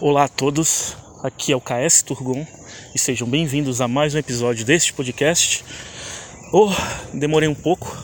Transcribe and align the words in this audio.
Olá 0.00 0.24
a 0.24 0.28
todos, 0.28 0.96
aqui 1.22 1.52
é 1.52 1.56
o 1.56 1.60
KS 1.60 2.02
Turgon 2.02 2.46
e 2.94 2.98
sejam 2.98 3.28
bem-vindos 3.28 3.80
a 3.80 3.86
mais 3.86 4.14
um 4.14 4.18
episódio 4.18 4.64
deste 4.64 4.92
podcast. 4.92 5.64
Oh, 6.52 6.70
demorei 7.14 7.48
um 7.48 7.54
pouco, 7.54 7.96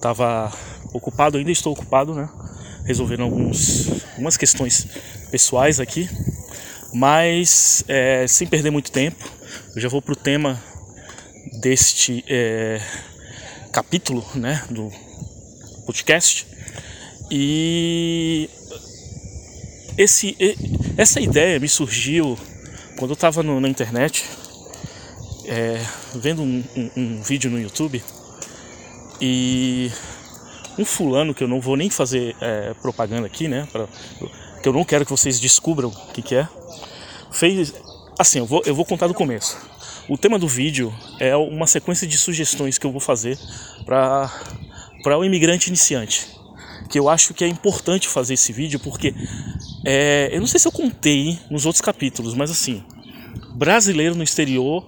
tava 0.00 0.52
ocupado, 0.92 1.38
ainda 1.38 1.50
estou 1.50 1.72
ocupado, 1.72 2.14
né? 2.14 2.28
Resolvendo 2.84 3.22
alguns, 3.22 3.88
algumas 4.12 4.36
questões 4.36 4.86
pessoais 5.30 5.78
aqui, 5.78 6.08
mas 6.92 7.84
é, 7.86 8.26
sem 8.26 8.46
perder 8.46 8.70
muito 8.70 8.90
tempo, 8.90 9.24
eu 9.74 9.80
já 9.80 9.88
vou 9.88 10.02
pro 10.02 10.16
tema 10.16 10.62
deste 11.60 12.24
é, 12.28 12.80
capítulo, 13.72 14.24
né, 14.34 14.64
do 14.70 14.90
podcast. 15.86 16.46
E 17.30 18.50
esse, 19.96 20.36
essa 20.96 21.20
ideia 21.20 21.58
me 21.60 21.68
surgiu 21.68 22.38
quando 22.98 23.10
eu 23.10 23.14
estava 23.14 23.42
na 23.42 23.68
internet, 23.68 24.24
é, 25.46 25.80
vendo 26.14 26.42
um, 26.42 26.64
um, 26.76 26.90
um, 26.96 27.22
vídeo 27.22 27.50
no 27.50 27.60
YouTube, 27.60 28.02
e 29.20 29.90
um 30.78 30.84
fulano 30.84 31.34
que 31.34 31.42
eu 31.42 31.48
não 31.48 31.60
vou 31.60 31.76
nem 31.76 31.90
fazer 31.90 32.36
é, 32.40 32.74
propaganda 32.74 33.26
aqui, 33.26 33.48
né? 33.48 33.68
Pra, 33.70 33.86
que 34.62 34.68
eu 34.68 34.72
não 34.72 34.84
quero 34.84 35.04
que 35.04 35.10
vocês 35.10 35.38
descubram 35.38 35.88
o 35.88 36.12
que, 36.12 36.22
que 36.22 36.34
é, 36.34 36.48
fez. 37.30 37.74
Assim, 38.18 38.38
eu 38.38 38.46
vou, 38.46 38.62
eu 38.64 38.74
vou 38.74 38.84
contar 38.84 39.06
do 39.06 39.14
começo. 39.14 39.56
O 40.08 40.16
tema 40.16 40.38
do 40.38 40.46
vídeo 40.46 40.94
é 41.18 41.34
uma 41.36 41.66
sequência 41.66 42.06
de 42.06 42.16
sugestões 42.16 42.78
que 42.78 42.86
eu 42.86 42.92
vou 42.92 43.00
fazer 43.00 43.38
para 43.84 44.30
o 45.18 45.24
imigrante 45.24 45.68
iniciante 45.68 46.34
que 46.88 46.98
eu 46.98 47.08
acho 47.08 47.34
que 47.34 47.44
é 47.44 47.48
importante 47.48 48.08
fazer 48.08 48.34
esse 48.34 48.52
vídeo 48.52 48.78
porque 48.80 49.14
é, 49.84 50.30
eu 50.32 50.40
não 50.40 50.46
sei 50.46 50.60
se 50.60 50.68
eu 50.68 50.72
contei 50.72 51.38
nos 51.50 51.66
outros 51.66 51.80
capítulos, 51.80 52.34
mas 52.34 52.50
assim, 52.50 52.82
brasileiro 53.54 54.14
no 54.14 54.22
exterior, 54.22 54.84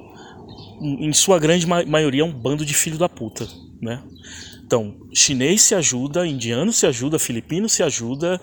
em 0.81 1.13
sua 1.13 1.39
grande 1.39 1.67
maioria, 1.67 2.23
é 2.23 2.25
um 2.25 2.33
bando 2.33 2.65
de 2.65 2.75
filho 2.75 2.99
da 2.99 3.09
puta, 3.09 3.49
né? 3.81 4.03
Então, 4.65 4.97
chinês 5.15 5.63
se 5.63 5.75
ajuda, 5.75 6.27
indiano 6.27 6.73
se 6.73 6.87
ajuda, 6.87 7.19
filipino 7.19 7.69
se 7.69 7.83
ajuda, 7.83 8.41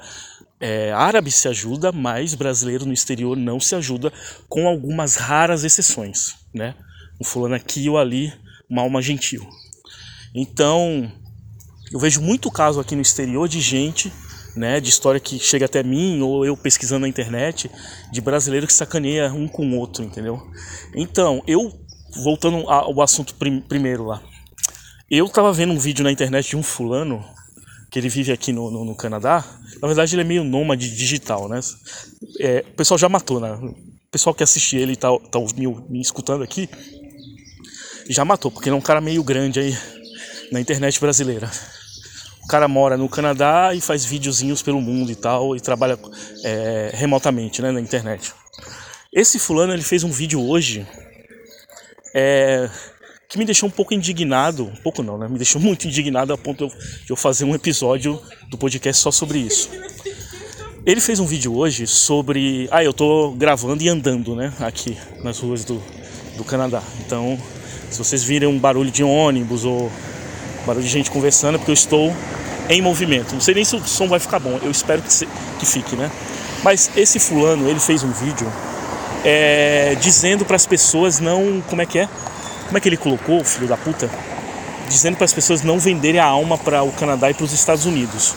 é, 0.59 0.91
árabe 0.93 1.29
se 1.29 1.47
ajuda, 1.47 1.91
mas 1.91 2.33
brasileiro 2.33 2.85
no 2.85 2.93
exterior 2.93 3.35
não 3.35 3.59
se 3.59 3.75
ajuda, 3.75 4.11
com 4.47 4.67
algumas 4.67 5.15
raras 5.15 5.63
exceções, 5.63 6.35
né? 6.53 6.75
Um 7.19 7.25
fulano 7.25 7.55
aqui 7.55 7.89
ou 7.89 7.97
ali, 7.97 8.33
uma 8.69 8.81
alma 8.81 9.01
gentil. 9.01 9.47
Então, 10.33 11.11
eu 11.93 11.99
vejo 11.99 12.21
muito 12.21 12.49
caso 12.49 12.79
aqui 12.79 12.95
no 12.95 13.03
exterior 13.03 13.47
de 13.47 13.61
gente, 13.61 14.11
né, 14.55 14.79
de 14.79 14.89
história 14.89 15.19
que 15.19 15.37
chega 15.37 15.65
até 15.65 15.83
mim 15.83 16.21
ou 16.21 16.43
eu 16.43 16.57
pesquisando 16.57 17.01
na 17.01 17.07
internet, 17.07 17.69
de 18.11 18.19
brasileiro 18.19 18.65
que 18.65 18.73
sacaneia 18.73 19.31
um 19.31 19.47
com 19.47 19.67
o 19.67 19.77
outro, 19.77 20.03
entendeu? 20.03 20.41
Então, 20.95 21.43
eu 21.45 21.71
voltando 22.23 22.67
ao 22.67 22.99
assunto 22.99 23.35
prim 23.35 23.61
primeiro 23.61 24.05
lá. 24.05 24.21
Eu 25.09 25.29
tava 25.29 25.53
vendo 25.53 25.71
um 25.71 25.77
vídeo 25.77 26.03
na 26.03 26.11
internet 26.11 26.49
de 26.49 26.57
um 26.57 26.63
fulano 26.63 27.23
que 27.91 27.99
ele 27.99 28.09
vive 28.09 28.31
aqui 28.31 28.51
no, 28.51 28.71
no, 28.71 28.83
no 28.83 28.95
Canadá. 28.95 29.45
Na 29.79 29.87
verdade, 29.87 30.15
ele 30.15 30.23
é 30.23 30.25
meio 30.25 30.43
nômade 30.43 30.95
digital, 30.95 31.47
né? 31.47 31.59
É, 32.39 32.65
o 32.67 32.75
pessoal 32.75 32.97
já 32.97 33.07
matou, 33.07 33.39
né? 33.39 33.51
O 33.53 33.75
pessoal 34.11 34.33
que 34.33 34.41
assiste 34.41 34.75
ele 34.77 34.93
e 34.93 34.95
tá, 34.95 35.09
tá 35.31 35.39
me, 35.55 35.67
me 35.89 36.01
escutando 36.01 36.43
aqui 36.43 36.67
já 38.09 38.25
matou, 38.25 38.51
porque 38.51 38.67
ele 38.67 38.75
é 38.75 38.77
um 38.77 38.81
cara 38.81 38.99
meio 38.99 39.23
grande 39.23 39.59
aí 39.59 39.77
na 40.51 40.59
internet 40.59 40.99
brasileira. 40.99 41.49
Cara 42.53 42.67
mora 42.67 42.95
no 42.95 43.09
Canadá 43.09 43.73
e 43.73 43.81
faz 43.81 44.05
videozinhos 44.05 44.61
pelo 44.61 44.79
mundo 44.79 45.11
e 45.11 45.15
tal, 45.15 45.55
e 45.55 45.59
trabalha 45.59 45.97
é, 46.43 46.91
remotamente 46.93 47.63
né, 47.63 47.71
na 47.71 47.81
internet. 47.81 48.31
Esse 49.11 49.39
fulano 49.39 49.73
ele 49.73 49.81
fez 49.81 50.03
um 50.03 50.11
vídeo 50.11 50.39
hoje 50.39 50.85
é, 52.13 52.69
que 53.27 53.39
me 53.39 53.45
deixou 53.45 53.67
um 53.67 53.71
pouco 53.71 53.91
indignado, 53.91 54.65
um 54.65 54.75
pouco 54.83 55.01
não, 55.01 55.17
né? 55.17 55.27
Me 55.27 55.37
deixou 55.37 55.57
muito 55.65 55.87
indignado 55.87 56.31
a 56.31 56.37
ponto 56.37 56.67
de 56.67 57.09
eu 57.09 57.15
fazer 57.15 57.43
um 57.43 57.55
episódio 57.55 58.21
do 58.51 58.55
podcast 58.55 59.01
só 59.01 59.09
sobre 59.09 59.39
isso. 59.39 59.71
Ele 60.85 61.01
fez 61.01 61.19
um 61.19 61.25
vídeo 61.25 61.57
hoje 61.57 61.87
sobre. 61.87 62.67
Ah, 62.69 62.83
eu 62.83 62.93
tô 62.93 63.31
gravando 63.31 63.81
e 63.81 63.89
andando, 63.89 64.35
né? 64.35 64.53
Aqui 64.59 64.95
nas 65.23 65.39
ruas 65.39 65.65
do, 65.65 65.81
do 66.37 66.43
Canadá. 66.43 66.83
Então, 67.03 67.35
se 67.89 67.97
vocês 67.97 68.23
virem 68.23 68.47
um 68.47 68.59
barulho 68.59 68.91
de 68.91 69.03
ônibus 69.03 69.65
ou 69.65 69.91
barulho 70.67 70.85
de 70.85 70.91
gente 70.91 71.09
conversando, 71.09 71.57
porque 71.57 71.71
eu 71.71 71.73
estou 71.73 72.13
em 72.69 72.81
movimento. 72.81 73.33
Não 73.33 73.41
sei 73.41 73.55
nem 73.55 73.65
se 73.65 73.75
o 73.75 73.85
som 73.85 74.07
vai 74.07 74.19
ficar 74.19 74.39
bom, 74.39 74.59
eu 74.61 74.71
espero 74.71 75.01
que, 75.01 75.11
se, 75.11 75.27
que 75.59 75.65
fique, 75.65 75.95
né? 75.95 76.09
Mas 76.63 76.89
esse 76.95 77.19
fulano, 77.19 77.69
ele 77.69 77.79
fez 77.79 78.03
um 78.03 78.11
vídeo 78.11 78.47
é, 79.23 79.95
dizendo 80.01 80.45
para 80.45 80.55
as 80.55 80.65
pessoas 80.65 81.19
não. 81.19 81.61
Como 81.67 81.81
é 81.81 81.85
que 81.85 81.99
é? 81.99 82.09
Como 82.65 82.77
é 82.77 82.81
que 82.81 82.89
ele 82.89 82.97
colocou, 82.97 83.43
filho 83.43 83.67
da 83.67 83.77
puta? 83.77 84.09
Dizendo 84.87 85.15
para 85.15 85.25
as 85.25 85.33
pessoas 85.33 85.61
não 85.61 85.79
venderem 85.79 86.19
a 86.19 86.25
alma 86.25 86.57
para 86.57 86.83
o 86.83 86.91
Canadá 86.91 87.29
e 87.29 87.33
para 87.33 87.45
os 87.45 87.53
Estados 87.53 87.85
Unidos. 87.85 88.35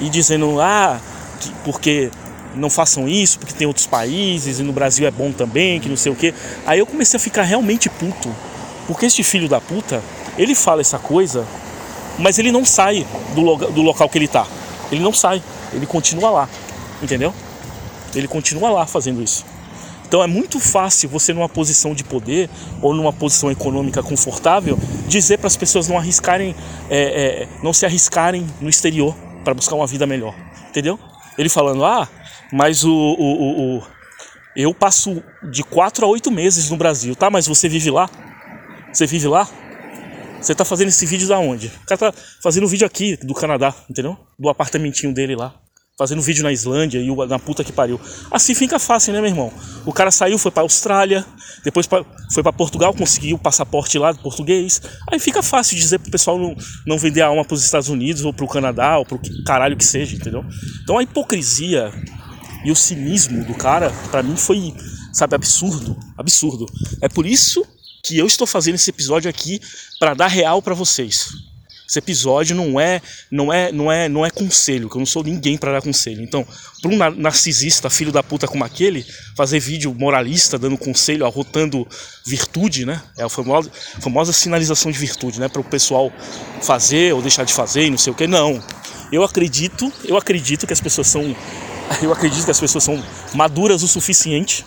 E 0.00 0.08
dizendo, 0.08 0.60
ah, 0.60 0.98
que, 1.38 1.52
porque 1.64 2.10
não 2.54 2.70
façam 2.70 3.08
isso, 3.08 3.38
porque 3.38 3.54
tem 3.54 3.66
outros 3.66 3.86
países 3.86 4.58
e 4.58 4.62
no 4.62 4.72
Brasil 4.72 5.06
é 5.06 5.10
bom 5.10 5.30
também, 5.32 5.80
que 5.80 5.88
não 5.88 5.96
sei 5.96 6.10
o 6.10 6.16
que. 6.16 6.34
Aí 6.66 6.78
eu 6.78 6.86
comecei 6.86 7.16
a 7.16 7.20
ficar 7.20 7.42
realmente 7.42 7.88
puto. 7.88 8.34
Porque 8.86 9.06
este 9.06 9.22
filho 9.22 9.48
da 9.48 9.60
puta, 9.60 10.02
ele 10.36 10.54
fala 10.54 10.80
essa 10.80 10.98
coisa, 10.98 11.46
mas 12.20 12.38
ele 12.38 12.52
não 12.52 12.64
sai 12.64 13.06
do, 13.34 13.40
lo 13.40 13.56
do 13.56 13.82
local 13.82 14.08
que 14.08 14.18
ele 14.18 14.26
está. 14.26 14.46
Ele 14.92 15.00
não 15.00 15.12
sai, 15.12 15.42
ele 15.72 15.86
continua 15.86 16.30
lá, 16.30 16.48
entendeu? 17.02 17.34
Ele 18.14 18.28
continua 18.28 18.70
lá 18.70 18.86
fazendo 18.86 19.22
isso. 19.22 19.44
Então 20.06 20.22
é 20.22 20.26
muito 20.26 20.58
fácil 20.58 21.08
você, 21.08 21.32
numa 21.32 21.48
posição 21.48 21.94
de 21.94 22.02
poder 22.02 22.50
ou 22.82 22.92
numa 22.92 23.12
posição 23.12 23.48
econômica 23.50 24.02
confortável, 24.02 24.76
dizer 25.06 25.38
para 25.38 25.46
as 25.46 25.56
pessoas 25.56 25.86
não 25.86 25.96
arriscarem, 25.96 26.54
é, 26.90 26.98
é, 26.98 27.48
não 27.62 27.72
se 27.72 27.86
arriscarem 27.86 28.44
no 28.60 28.68
exterior 28.68 29.14
para 29.44 29.54
buscar 29.54 29.76
uma 29.76 29.86
vida 29.86 30.06
melhor, 30.08 30.34
entendeu? 30.68 30.98
Ele 31.38 31.48
falando, 31.48 31.84
ah, 31.84 32.08
mas 32.52 32.82
o, 32.82 32.90
o, 32.90 32.96
o, 32.96 33.78
o 33.78 33.82
eu 34.56 34.74
passo 34.74 35.22
de 35.48 35.62
quatro 35.62 36.04
a 36.04 36.08
oito 36.08 36.28
meses 36.30 36.68
no 36.70 36.76
Brasil, 36.76 37.14
tá? 37.14 37.30
Mas 37.30 37.46
você 37.46 37.68
vive 37.68 37.88
lá? 37.90 38.10
Você 38.92 39.06
vive 39.06 39.28
lá? 39.28 39.48
Você 40.40 40.54
tá 40.54 40.64
fazendo 40.64 40.88
esse 40.88 41.04
vídeo 41.04 41.28
da 41.28 41.38
onde? 41.38 41.66
O 41.66 41.86
cara 41.86 42.12
tá 42.12 42.14
fazendo 42.42 42.66
vídeo 42.66 42.86
aqui 42.86 43.16
do 43.16 43.34
Canadá, 43.34 43.74
entendeu? 43.88 44.16
Do 44.38 44.48
apartamentinho 44.48 45.12
dele 45.12 45.36
lá. 45.36 45.54
Fazendo 45.98 46.22
vídeo 46.22 46.42
na 46.42 46.50
Islândia 46.50 46.98
e 46.98 47.26
na 47.28 47.38
puta 47.38 47.62
que 47.62 47.70
pariu. 47.70 48.00
Assim 48.30 48.54
fica 48.54 48.78
fácil, 48.78 49.12
né, 49.12 49.20
meu 49.20 49.28
irmão? 49.28 49.52
O 49.84 49.92
cara 49.92 50.10
saiu, 50.10 50.38
foi 50.38 50.50
pra 50.50 50.62
Austrália, 50.62 51.26
depois 51.62 51.86
pra, 51.86 52.02
foi 52.32 52.42
para 52.42 52.54
Portugal, 52.54 52.94
conseguiu 52.94 53.36
o 53.36 53.38
passaporte 53.38 53.98
lá 53.98 54.12
do 54.12 54.22
português. 54.22 54.80
Aí 55.12 55.18
fica 55.18 55.42
fácil 55.42 55.76
dizer 55.76 55.98
pro 55.98 56.10
pessoal 56.10 56.38
não, 56.38 56.56
não 56.86 56.98
vender 56.98 57.20
a 57.20 57.26
alma 57.26 57.44
pros 57.44 57.62
Estados 57.62 57.90
Unidos 57.90 58.24
ou 58.24 58.32
pro 58.32 58.48
Canadá 58.48 58.96
ou 58.96 59.04
pro 59.04 59.20
caralho 59.44 59.76
que 59.76 59.84
seja, 59.84 60.16
entendeu? 60.16 60.42
Então 60.82 60.96
a 60.96 61.02
hipocrisia 61.02 61.92
e 62.64 62.72
o 62.72 62.76
cinismo 62.76 63.44
do 63.44 63.52
cara, 63.52 63.92
para 64.10 64.22
mim 64.22 64.36
foi, 64.36 64.74
sabe, 65.12 65.34
absurdo. 65.34 65.98
Absurdo. 66.16 66.64
É 67.02 67.10
por 67.10 67.26
isso 67.26 67.62
que 68.02 68.18
eu 68.18 68.26
estou 68.26 68.46
fazendo 68.46 68.76
esse 68.76 68.90
episódio 68.90 69.28
aqui 69.28 69.60
para 69.98 70.14
dar 70.14 70.28
real 70.28 70.62
para 70.62 70.74
vocês. 70.74 71.28
Esse 71.90 71.98
episódio 71.98 72.54
não 72.54 72.78
é, 72.78 73.02
não 73.28 73.52
é, 73.52 73.72
não 73.72 73.90
é, 73.90 74.08
não 74.08 74.24
é 74.24 74.30
conselho, 74.30 74.88
que 74.88 74.94
eu 74.94 75.00
não 75.00 75.06
sou 75.06 75.24
ninguém 75.24 75.58
para 75.58 75.72
dar 75.72 75.82
conselho. 75.82 76.22
Então, 76.22 76.46
para 76.80 76.88
um 76.88 77.20
narcisista, 77.20 77.90
filho 77.90 78.12
da 78.12 78.22
puta 78.22 78.46
como 78.46 78.62
aquele, 78.62 79.04
fazer 79.36 79.58
vídeo 79.58 79.92
moralista, 79.92 80.56
dando 80.56 80.78
conselho, 80.78 81.26
arrotando 81.26 81.84
virtude, 82.24 82.86
né? 82.86 83.02
É 83.18 83.24
a 83.24 83.28
famosa, 83.28 83.72
famosa 84.00 84.32
sinalização 84.32 84.92
de 84.92 84.98
virtude, 84.98 85.40
né? 85.40 85.48
Para 85.48 85.60
o 85.60 85.64
pessoal 85.64 86.12
fazer 86.62 87.12
ou 87.12 87.20
deixar 87.20 87.42
de 87.42 87.52
fazer 87.52 87.86
e 87.86 87.90
não 87.90 87.98
sei 87.98 88.12
o 88.12 88.14
que. 88.14 88.28
Não. 88.28 88.62
Eu 89.10 89.24
acredito, 89.24 89.92
eu 90.04 90.16
acredito 90.16 90.68
que 90.68 90.72
as 90.72 90.80
pessoas 90.80 91.08
são, 91.08 91.34
eu 92.00 92.12
acredito 92.12 92.44
que 92.44 92.52
as 92.52 92.60
pessoas 92.60 92.84
são 92.84 93.04
maduras 93.34 93.82
o 93.82 93.88
suficiente, 93.88 94.64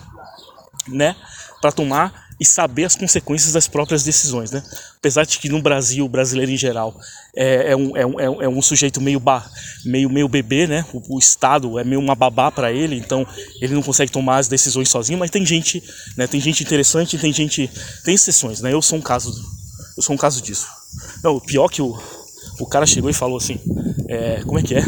né? 0.90 1.16
Para 1.62 1.72
tomar 1.72 2.23
e 2.44 2.46
saber 2.46 2.84
as 2.84 2.94
consequências 2.94 3.54
das 3.54 3.70
próprias 3.70 4.04
decisões, 4.04 4.52
né? 4.52 4.62
Apesar 4.98 5.26
de 5.26 5.40
que 5.40 5.48
no 5.48 5.62
Brasil, 5.62 6.04
o 6.04 6.10
brasileiro 6.10 6.52
em 6.52 6.58
geral, 6.58 6.94
é, 7.34 7.72
é, 7.72 7.76
um, 7.76 7.96
é, 7.96 8.06
um, 8.06 8.42
é 8.42 8.50
um 8.50 8.62
sujeito 8.62 9.00
meio, 9.00 9.18
ba, 9.18 9.50
meio, 9.86 10.10
meio 10.10 10.28
bebê, 10.28 10.68
né? 10.68 10.86
O, 10.94 11.16
o 11.16 11.18
Estado 11.18 11.80
é 11.80 11.86
meio 11.86 12.02
uma 12.02 12.16
babá 12.16 12.52
para 12.52 12.70
ele, 12.70 12.98
então 12.98 13.26
ele 13.62 13.74
não 13.74 13.82
consegue 13.82 14.12
tomar 14.12 14.40
as 14.40 14.50
decisões 14.50 14.90
sozinho, 14.90 15.18
mas 15.18 15.32
tem 15.32 15.46
gente, 15.46 15.82
né? 16.18 16.28
Tem 16.28 16.42
gente 16.42 16.64
interessante, 16.64 17.18
tem 17.18 17.32
gente, 17.32 17.72
tem 18.04 18.14
exceções, 18.14 18.60
né? 18.60 18.74
Eu 18.74 18.82
sou 18.82 19.00
um 19.00 19.02
caso, 19.02 19.34
eu 19.96 20.04
sou 20.04 20.14
um 20.14 20.18
caso 20.18 20.42
disso. 20.42 20.68
Não, 21.24 21.38
o 21.38 21.42
pior 21.42 21.70
que 21.70 21.82
o, 21.82 21.98
o 22.60 22.68
cara 22.68 22.86
chegou 22.86 23.10
e 23.10 23.14
falou 23.14 23.38
assim, 23.38 23.58
é, 24.10 24.44
como 24.44 24.60
é 24.60 24.64
que 24.64 24.76
é? 24.76 24.84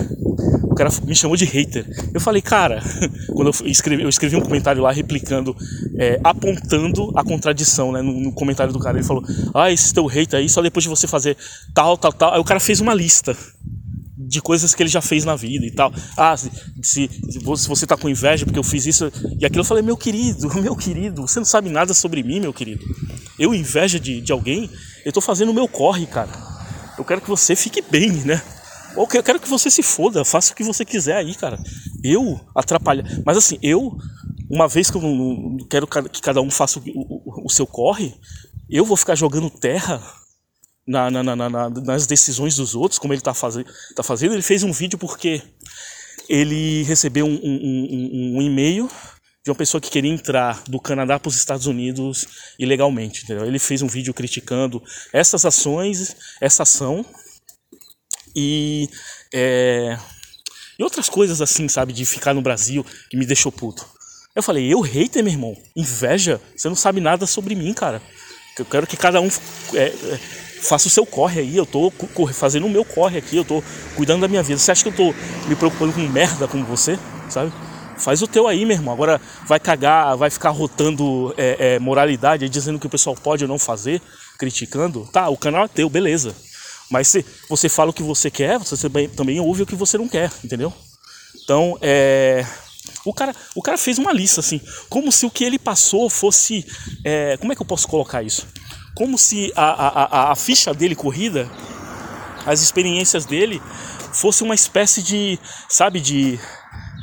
O 0.75 0.77
cara 0.77 0.89
me 1.05 1.15
chamou 1.15 1.37
de 1.37 1.45
hater. 1.45 1.85
Eu 2.13 2.19
falei, 2.19 2.41
cara, 2.41 2.83
quando 3.33 3.47
eu 3.47 3.67
escrevi, 3.67 4.03
eu 4.03 4.09
escrevi 4.09 4.35
um 4.35 4.41
comentário 4.41 4.81
lá 4.81 4.91
replicando, 4.91 5.55
é, 5.97 6.19
apontando 6.21 7.13
a 7.15 7.23
contradição, 7.23 7.93
né, 7.93 8.01
no, 8.01 8.19
no, 8.19 8.33
comentário 8.33 8.73
do 8.73 8.79
cara. 8.79 8.97
Ele 8.97 9.07
falou, 9.07 9.23
ah, 9.53 9.71
esse 9.71 9.93
teu 9.93 10.05
hater 10.05 10.37
aí, 10.37 10.49
só 10.49 10.61
depois 10.61 10.83
de 10.83 10.89
você 10.89 11.07
fazer 11.07 11.37
tal, 11.73 11.97
tal, 11.97 12.11
tal. 12.11 12.33
Aí 12.33 12.41
o 12.41 12.43
cara 12.43 12.59
fez 12.59 12.81
uma 12.81 12.93
lista 12.93 13.37
de 14.17 14.41
coisas 14.41 14.75
que 14.75 14.83
ele 14.83 14.89
já 14.89 15.01
fez 15.01 15.23
na 15.23 15.37
vida 15.37 15.65
e 15.65 15.71
tal. 15.71 15.93
Ah, 16.17 16.35
se, 16.35 16.51
se, 16.83 17.09
se 17.29 17.39
você 17.69 17.87
tá 17.87 17.95
com 17.95 18.09
inveja 18.09 18.45
porque 18.45 18.59
eu 18.59 18.63
fiz 18.63 18.85
isso 18.85 19.09
e 19.39 19.45
aquilo, 19.45 19.61
eu 19.61 19.65
falei, 19.65 19.81
meu 19.81 19.95
querido, 19.95 20.53
meu 20.59 20.75
querido, 20.75 21.21
você 21.21 21.39
não 21.39 21.45
sabe 21.45 21.69
nada 21.69 21.93
sobre 21.93 22.21
mim, 22.21 22.41
meu 22.41 22.51
querido. 22.51 22.83
Eu 23.39 23.55
inveja 23.55 23.97
de, 23.97 24.19
de 24.19 24.31
alguém, 24.33 24.69
eu 25.05 25.13
tô 25.13 25.21
fazendo 25.21 25.51
o 25.51 25.53
meu 25.53 25.69
corre, 25.69 26.05
cara. 26.05 26.31
Eu 26.97 27.05
quero 27.05 27.21
que 27.21 27.29
você 27.29 27.55
fique 27.55 27.81
bem, 27.81 28.11
né? 28.11 28.41
Eu 28.95 29.23
quero 29.23 29.39
que 29.39 29.49
você 29.49 29.69
se 29.69 29.83
foda, 29.83 30.23
faça 30.23 30.53
o 30.53 30.55
que 30.55 30.63
você 30.63 30.85
quiser 30.85 31.17
aí, 31.17 31.35
cara. 31.35 31.57
Eu 32.03 32.39
atrapalhar. 32.55 33.05
Mas 33.25 33.37
assim, 33.37 33.59
eu, 33.61 33.97
uma 34.49 34.67
vez 34.67 34.89
que 34.89 34.97
eu 34.97 35.01
não, 35.01 35.57
quero 35.69 35.85
que 35.87 36.21
cada 36.21 36.41
um 36.41 36.49
faça 36.49 36.79
o, 36.79 36.83
o, 36.93 37.45
o 37.45 37.49
seu 37.49 37.67
corre, 37.67 38.13
eu 38.69 38.85
vou 38.85 38.95
ficar 38.95 39.15
jogando 39.15 39.49
terra 39.49 40.01
na, 40.87 41.11
na, 41.11 41.35
na, 41.35 41.69
nas 41.69 42.07
decisões 42.07 42.55
dos 42.55 42.75
outros, 42.75 42.99
como 42.99 43.13
ele 43.13 43.19
está 43.19 43.33
fazendo, 43.33 43.67
tá 43.95 44.03
fazendo. 44.03 44.33
Ele 44.33 44.41
fez 44.41 44.63
um 44.63 44.71
vídeo 44.71 44.97
porque 44.97 45.41
ele 46.29 46.83
recebeu 46.83 47.25
um, 47.25 47.39
um, 47.43 47.57
um, 47.61 48.37
um 48.37 48.41
e-mail 48.41 48.89
de 49.43 49.51
uma 49.51 49.55
pessoa 49.55 49.79
que 49.79 49.91
queria 49.91 50.11
entrar 50.11 50.63
do 50.67 50.79
Canadá 50.79 51.19
para 51.19 51.29
os 51.29 51.37
Estados 51.37 51.67
Unidos 51.67 52.25
ilegalmente. 52.57 53.23
Entendeu? 53.23 53.45
Ele 53.45 53.59
fez 53.59 53.81
um 53.81 53.87
vídeo 53.87 54.13
criticando 54.13 54.81
essas 55.13 55.45
ações, 55.45 56.15
essa 56.41 56.63
ação 56.63 57.05
e, 58.35 58.89
é, 59.33 59.97
e 60.77 60.83
outras 60.83 61.09
coisas 61.09 61.41
assim, 61.41 61.67
sabe, 61.67 61.93
de 61.93 62.05
ficar 62.05 62.33
no 62.33 62.41
Brasil 62.41 62.85
que 63.09 63.17
me 63.17 63.25
deixou 63.25 63.51
puto. 63.51 63.85
Eu 64.35 64.43
falei, 64.43 64.71
eu 64.71 64.81
hater, 64.81 65.23
meu 65.23 65.31
irmão, 65.31 65.57
inveja, 65.75 66.41
você 66.55 66.67
não 66.67 66.75
sabe 66.75 66.99
nada 66.99 67.25
sobre 67.25 67.55
mim, 67.55 67.73
cara. 67.73 68.01
Eu 68.59 68.65
quero 68.65 68.85
que 68.85 68.97
cada 68.97 69.21
um 69.21 69.29
é, 69.73 69.83
é, 69.83 70.19
faça 70.61 70.87
o 70.87 70.91
seu 70.91 71.05
corre 71.05 71.41
aí, 71.41 71.55
eu 71.55 71.65
tô 71.65 71.91
fazendo 72.33 72.65
o 72.65 72.69
meu 72.69 72.83
corre 72.83 73.17
aqui, 73.17 73.37
eu 73.37 73.45
tô 73.45 73.63
cuidando 73.95 74.21
da 74.21 74.27
minha 74.27 74.43
vida. 74.43 74.59
Você 74.59 74.71
acha 74.71 74.83
que 74.83 74.89
eu 74.89 75.13
tô 75.13 75.47
me 75.47 75.55
preocupando 75.55 75.93
com 75.93 76.01
merda 76.01 76.47
como 76.47 76.65
você, 76.65 76.99
sabe? 77.29 77.53
Faz 77.97 78.21
o 78.21 78.27
teu 78.27 78.47
aí, 78.47 78.65
meu 78.65 78.75
irmão. 78.75 78.93
Agora 78.93 79.21
vai 79.45 79.59
cagar, 79.59 80.17
vai 80.17 80.29
ficar 80.29 80.49
rotando 80.49 81.33
é, 81.37 81.75
é, 81.75 81.79
moralidade, 81.79 82.49
dizendo 82.49 82.79
que 82.79 82.87
o 82.87 82.89
pessoal 82.89 83.15
pode 83.15 83.43
ou 83.43 83.47
não 83.47 83.57
fazer, 83.57 84.01
criticando. 84.37 85.07
Tá, 85.11 85.29
o 85.29 85.37
canal 85.37 85.65
é 85.65 85.67
teu, 85.67 85.89
beleza. 85.89 86.35
Mas 86.89 87.07
se 87.07 87.25
você 87.49 87.67
fala 87.67 87.89
o 87.89 87.93
que 87.93 88.03
você 88.03 88.29
quer, 88.29 88.59
você 88.59 88.89
também, 89.15 89.39
ouve 89.39 89.63
o 89.63 89.65
que 89.65 89.75
você 89.75 89.97
não 89.97 90.07
quer, 90.07 90.31
entendeu? 90.43 90.73
Então, 91.43 91.77
é. 91.81 92.45
O 93.03 93.13
cara, 93.13 93.35
o 93.55 93.61
cara 93.61 93.77
fez 93.77 93.97
uma 93.97 94.11
lista, 94.11 94.39
assim, 94.39 94.59
como 94.89 95.11
se 95.11 95.25
o 95.25 95.31
que 95.31 95.43
ele 95.43 95.59
passou 95.59 96.09
fosse. 96.09 96.65
É, 97.03 97.37
como 97.37 97.51
é 97.51 97.55
que 97.55 97.61
eu 97.61 97.65
posso 97.65 97.87
colocar 97.87 98.23
isso? 98.23 98.47
Como 98.95 99.17
se 99.17 99.51
a, 99.55 99.63
a, 99.63 100.31
a, 100.31 100.35
ficha 100.35 100.73
dele 100.73 100.95
corrida, 100.95 101.49
as 102.45 102.61
experiências 102.61 103.25
dele, 103.25 103.61
fosse 104.13 104.41
uma 104.41 104.55
espécie 104.55 105.03
de, 105.03 105.37
sabe, 105.67 105.99
de, 105.99 106.39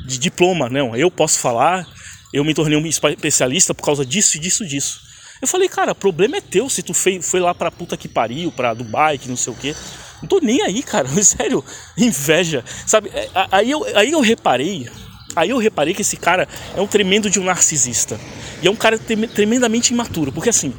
de 0.07 0.17
diploma. 0.17 0.69
Não, 0.69 0.95
eu 0.95 1.11
posso 1.11 1.39
falar, 1.39 1.87
eu 2.33 2.43
me 2.43 2.53
tornei 2.53 2.77
um 2.77 2.85
especialista 2.87 3.73
por 3.73 3.83
causa 3.83 4.05
disso, 4.05 4.39
disso, 4.39 4.65
disso. 4.65 5.02
Eu 5.43 5.47
falei, 5.47 5.67
cara, 5.67 5.93
problema 5.93 6.37
é 6.37 6.41
teu 6.41 6.69
se 6.69 6.81
tu 6.81 6.93
foi, 6.93 7.21
foi 7.21 7.41
lá 7.41 7.53
pra 7.53 7.69
puta 7.69 7.97
que 7.97 8.07
pariu, 8.07 8.49
pra 8.49 8.73
Dubai, 8.73 9.17
que 9.17 9.27
não 9.27 9.35
sei 9.35 9.51
o 9.51 9.55
quê. 9.57 9.75
Não 10.21 10.29
tô 10.29 10.39
nem 10.39 10.61
aí, 10.61 10.81
cara. 10.81 11.05
Sério, 11.21 11.61
inveja. 11.97 12.63
Sabe, 12.87 13.09
é, 13.09 13.29
aí 13.51 13.69
eu, 13.69 13.83
aí 13.93 14.09
eu 14.09 14.21
reparei. 14.21 14.89
Aí 15.35 15.49
eu 15.49 15.57
reparei 15.57 15.93
que 15.93 16.01
esse 16.01 16.15
cara 16.15 16.47
é 16.73 16.79
um 16.79 16.87
tremendo 16.87 17.29
de 17.29 17.41
um 17.41 17.43
narcisista. 17.43 18.17
E 18.61 18.67
é 18.67 18.71
um 18.71 18.75
cara 18.77 18.97
tremendamente 18.97 19.91
imaturo. 19.91 20.31
Porque 20.31 20.47
assim, 20.47 20.73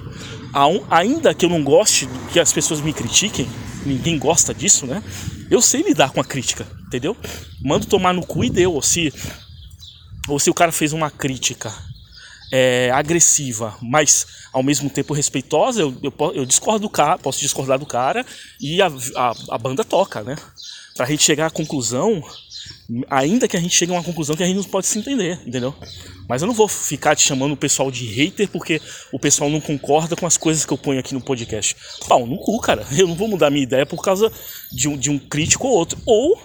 ainda 0.91 1.35
que 1.35 1.45
eu 1.45 1.51
não 1.51 1.63
goste 1.63 2.09
que 2.33 2.41
as 2.41 2.51
pessoas 2.51 2.81
me 2.81 2.95
critiquem, 2.95 3.47
ninguém 3.85 4.19
gosta 4.19 4.55
disso, 4.55 4.87
né? 4.87 5.03
Eu 5.51 5.61
sei 5.61 5.83
lidar 5.83 6.11
com 6.11 6.23
a 6.23 6.25
crítica, 6.25 6.67
entendeu? 6.87 7.15
Mando 7.61 7.85
tomar 7.85 8.15
no 8.15 8.25
cu 8.25 8.43
e 8.43 8.49
deu. 8.49 8.73
Ou 8.73 8.81
se, 8.81 9.13
ou 10.27 10.39
se 10.39 10.49
o 10.49 10.55
cara 10.55 10.73
fez 10.73 10.95
uma 10.95 11.11
crítica 11.11 11.71
é, 12.53 12.91
agressiva, 12.93 13.77
mas 13.81 14.27
ao 14.53 14.63
mesmo 14.63 14.89
tempo 14.89 15.15
respeitosa, 15.15 15.81
eu, 15.81 15.97
eu, 16.03 16.13
eu, 16.35 16.47
discordo 16.47 16.81
do 16.81 16.91
cara, 16.91 17.19
posso 17.19 17.41
discordar 17.41 17.79
do 17.79 17.87
cara 17.87 18.25
e 18.61 18.81
a, 18.81 18.87
a, 19.17 19.35
a 19.51 19.59
banda 19.59 19.85
toca, 19.85 20.23
né? 20.23 20.37
Pra 20.97 21.07
gente 21.07 21.25
chegar 21.25 21.47
à 21.47 21.51
conclusão, 21.51 22.23
ainda 23.11 23.49
que 23.49 23.57
a 23.57 23.61
gente 23.61 23.75
chegue 23.75 23.93
a 23.93 23.97
uma 23.97 24.05
conclusão 24.05 24.37
que 24.37 24.43
a 24.43 24.47
gente 24.47 24.57
não 24.57 24.65
pode 24.65 24.87
se 24.87 24.99
entender, 24.99 25.41
entendeu? 25.45 25.75
Mas 26.29 26.43
eu 26.43 26.47
não 26.47 26.55
vou 26.55 26.69
ficar 26.69 27.17
te 27.17 27.23
chamando 27.23 27.53
o 27.53 27.57
pessoal 27.57 27.91
de 27.91 28.07
hater 28.07 28.49
porque 28.49 28.81
o 29.13 29.19
pessoal 29.19 29.51
não 29.51 29.61
concorda 29.61 30.17
com 30.17 30.27
as 30.27 30.37
coisas 30.37 30.65
que 30.65 30.73
eu 30.73 30.79
ponho 30.79 31.01
aqui 31.01 31.13
no 31.15 31.21
podcast. 31.21 31.77
Pau 32.09 32.27
no 32.27 32.39
cu, 32.39 32.61
cara. 32.61 32.87
Eu 32.97 33.09
não 33.09 33.15
vou 33.15 33.29
mudar 33.29 33.51
minha 33.51 33.63
ideia 33.63 33.85
por 33.85 34.03
causa 34.03 34.31
de 34.73 34.89
um, 34.89 34.97
de 34.97 35.11
um 35.11 35.19
crítico 35.19 35.67
ou 35.67 35.75
outro. 35.75 35.99
Ou 36.07 36.41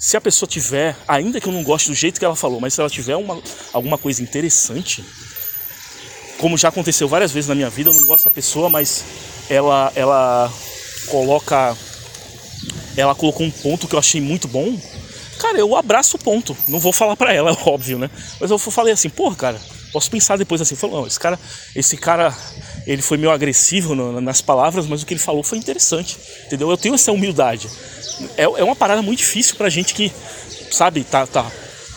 se 0.00 0.16
a 0.16 0.20
pessoa 0.20 0.48
tiver, 0.48 0.96
ainda 1.06 1.38
que 1.38 1.46
eu 1.46 1.52
não 1.52 1.62
goste 1.62 1.90
do 1.90 1.94
jeito 1.94 2.18
que 2.18 2.24
ela 2.24 2.34
falou, 2.34 2.58
mas 2.58 2.72
se 2.72 2.80
ela 2.80 2.88
tiver 2.88 3.16
uma, 3.16 3.38
alguma 3.70 3.98
coisa 3.98 4.22
interessante, 4.22 5.04
como 6.38 6.56
já 6.56 6.68
aconteceu 6.70 7.06
várias 7.06 7.30
vezes 7.30 7.48
na 7.48 7.54
minha 7.54 7.68
vida, 7.68 7.90
eu 7.90 7.94
não 7.94 8.06
gosto 8.06 8.24
da 8.24 8.30
pessoa, 8.30 8.70
mas 8.70 9.04
ela 9.50 9.92
ela 9.94 10.50
coloca 11.06 11.76
ela 12.96 13.14
colocou 13.14 13.46
um 13.46 13.50
ponto 13.50 13.86
que 13.86 13.94
eu 13.94 13.98
achei 13.98 14.22
muito 14.22 14.48
bom. 14.48 14.74
Cara, 15.38 15.58
eu 15.58 15.76
abraço 15.76 16.16
o 16.16 16.20
ponto. 16.20 16.56
Não 16.66 16.78
vou 16.78 16.94
falar 16.94 17.14
para 17.14 17.34
ela, 17.34 17.50
é 17.50 17.56
óbvio, 17.68 17.98
né? 17.98 18.10
Mas 18.40 18.50
eu 18.50 18.58
falei 18.58 18.94
assim, 18.94 19.10
porra, 19.10 19.36
cara, 19.36 19.60
posso 19.92 20.10
pensar 20.10 20.38
depois 20.38 20.62
assim, 20.62 20.76
falou, 20.76 21.00
não, 21.00 21.06
esse 21.06 21.20
cara, 21.20 21.38
esse 21.76 21.98
cara, 21.98 22.34
ele 22.86 23.02
foi 23.02 23.18
meio 23.18 23.30
agressivo 23.30 23.94
nas 23.94 24.40
palavras, 24.40 24.86
mas 24.86 25.02
o 25.02 25.06
que 25.06 25.12
ele 25.12 25.20
falou 25.20 25.42
foi 25.42 25.58
interessante, 25.58 26.16
entendeu? 26.46 26.70
Eu 26.70 26.78
tenho 26.78 26.94
essa 26.94 27.12
humildade. 27.12 27.68
É, 28.36 28.42
é 28.42 28.64
uma 28.64 28.76
parada 28.76 29.02
muito 29.02 29.18
difícil 29.18 29.56
pra 29.56 29.68
gente 29.68 29.94
que, 29.94 30.12
sabe, 30.70 31.04
tá, 31.04 31.26
tá 31.26 31.50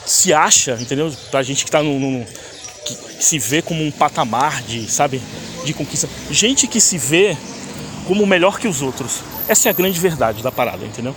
se 0.06 0.34
acha, 0.34 0.78
entendeu? 0.80 1.12
Pra 1.32 1.44
gente 1.44 1.66
que 1.66 1.72
tá 1.72 1.82
no, 1.82 2.00
no 2.00 2.26
que, 2.86 2.98
se 3.24 3.40
vê 3.40 3.62
como 3.62 3.84
um 3.84 3.92
patamar 3.92 4.62
de, 4.64 4.90
sabe, 4.92 5.22
de 5.66 5.74
conquista. 5.74 6.10
Gente 6.30 6.68
que 6.68 6.82
se 6.82 6.98
vê 6.98 7.38
como 8.08 8.26
melhor 8.26 8.60
que 8.60 8.68
os 8.68 8.82
outros. 8.82 9.22
Essa 9.48 9.70
é 9.70 9.72
a 9.72 9.74
grande 9.74 10.00
verdade 10.00 10.44
da 10.44 10.52
parada, 10.52 10.86
entendeu? 10.86 11.16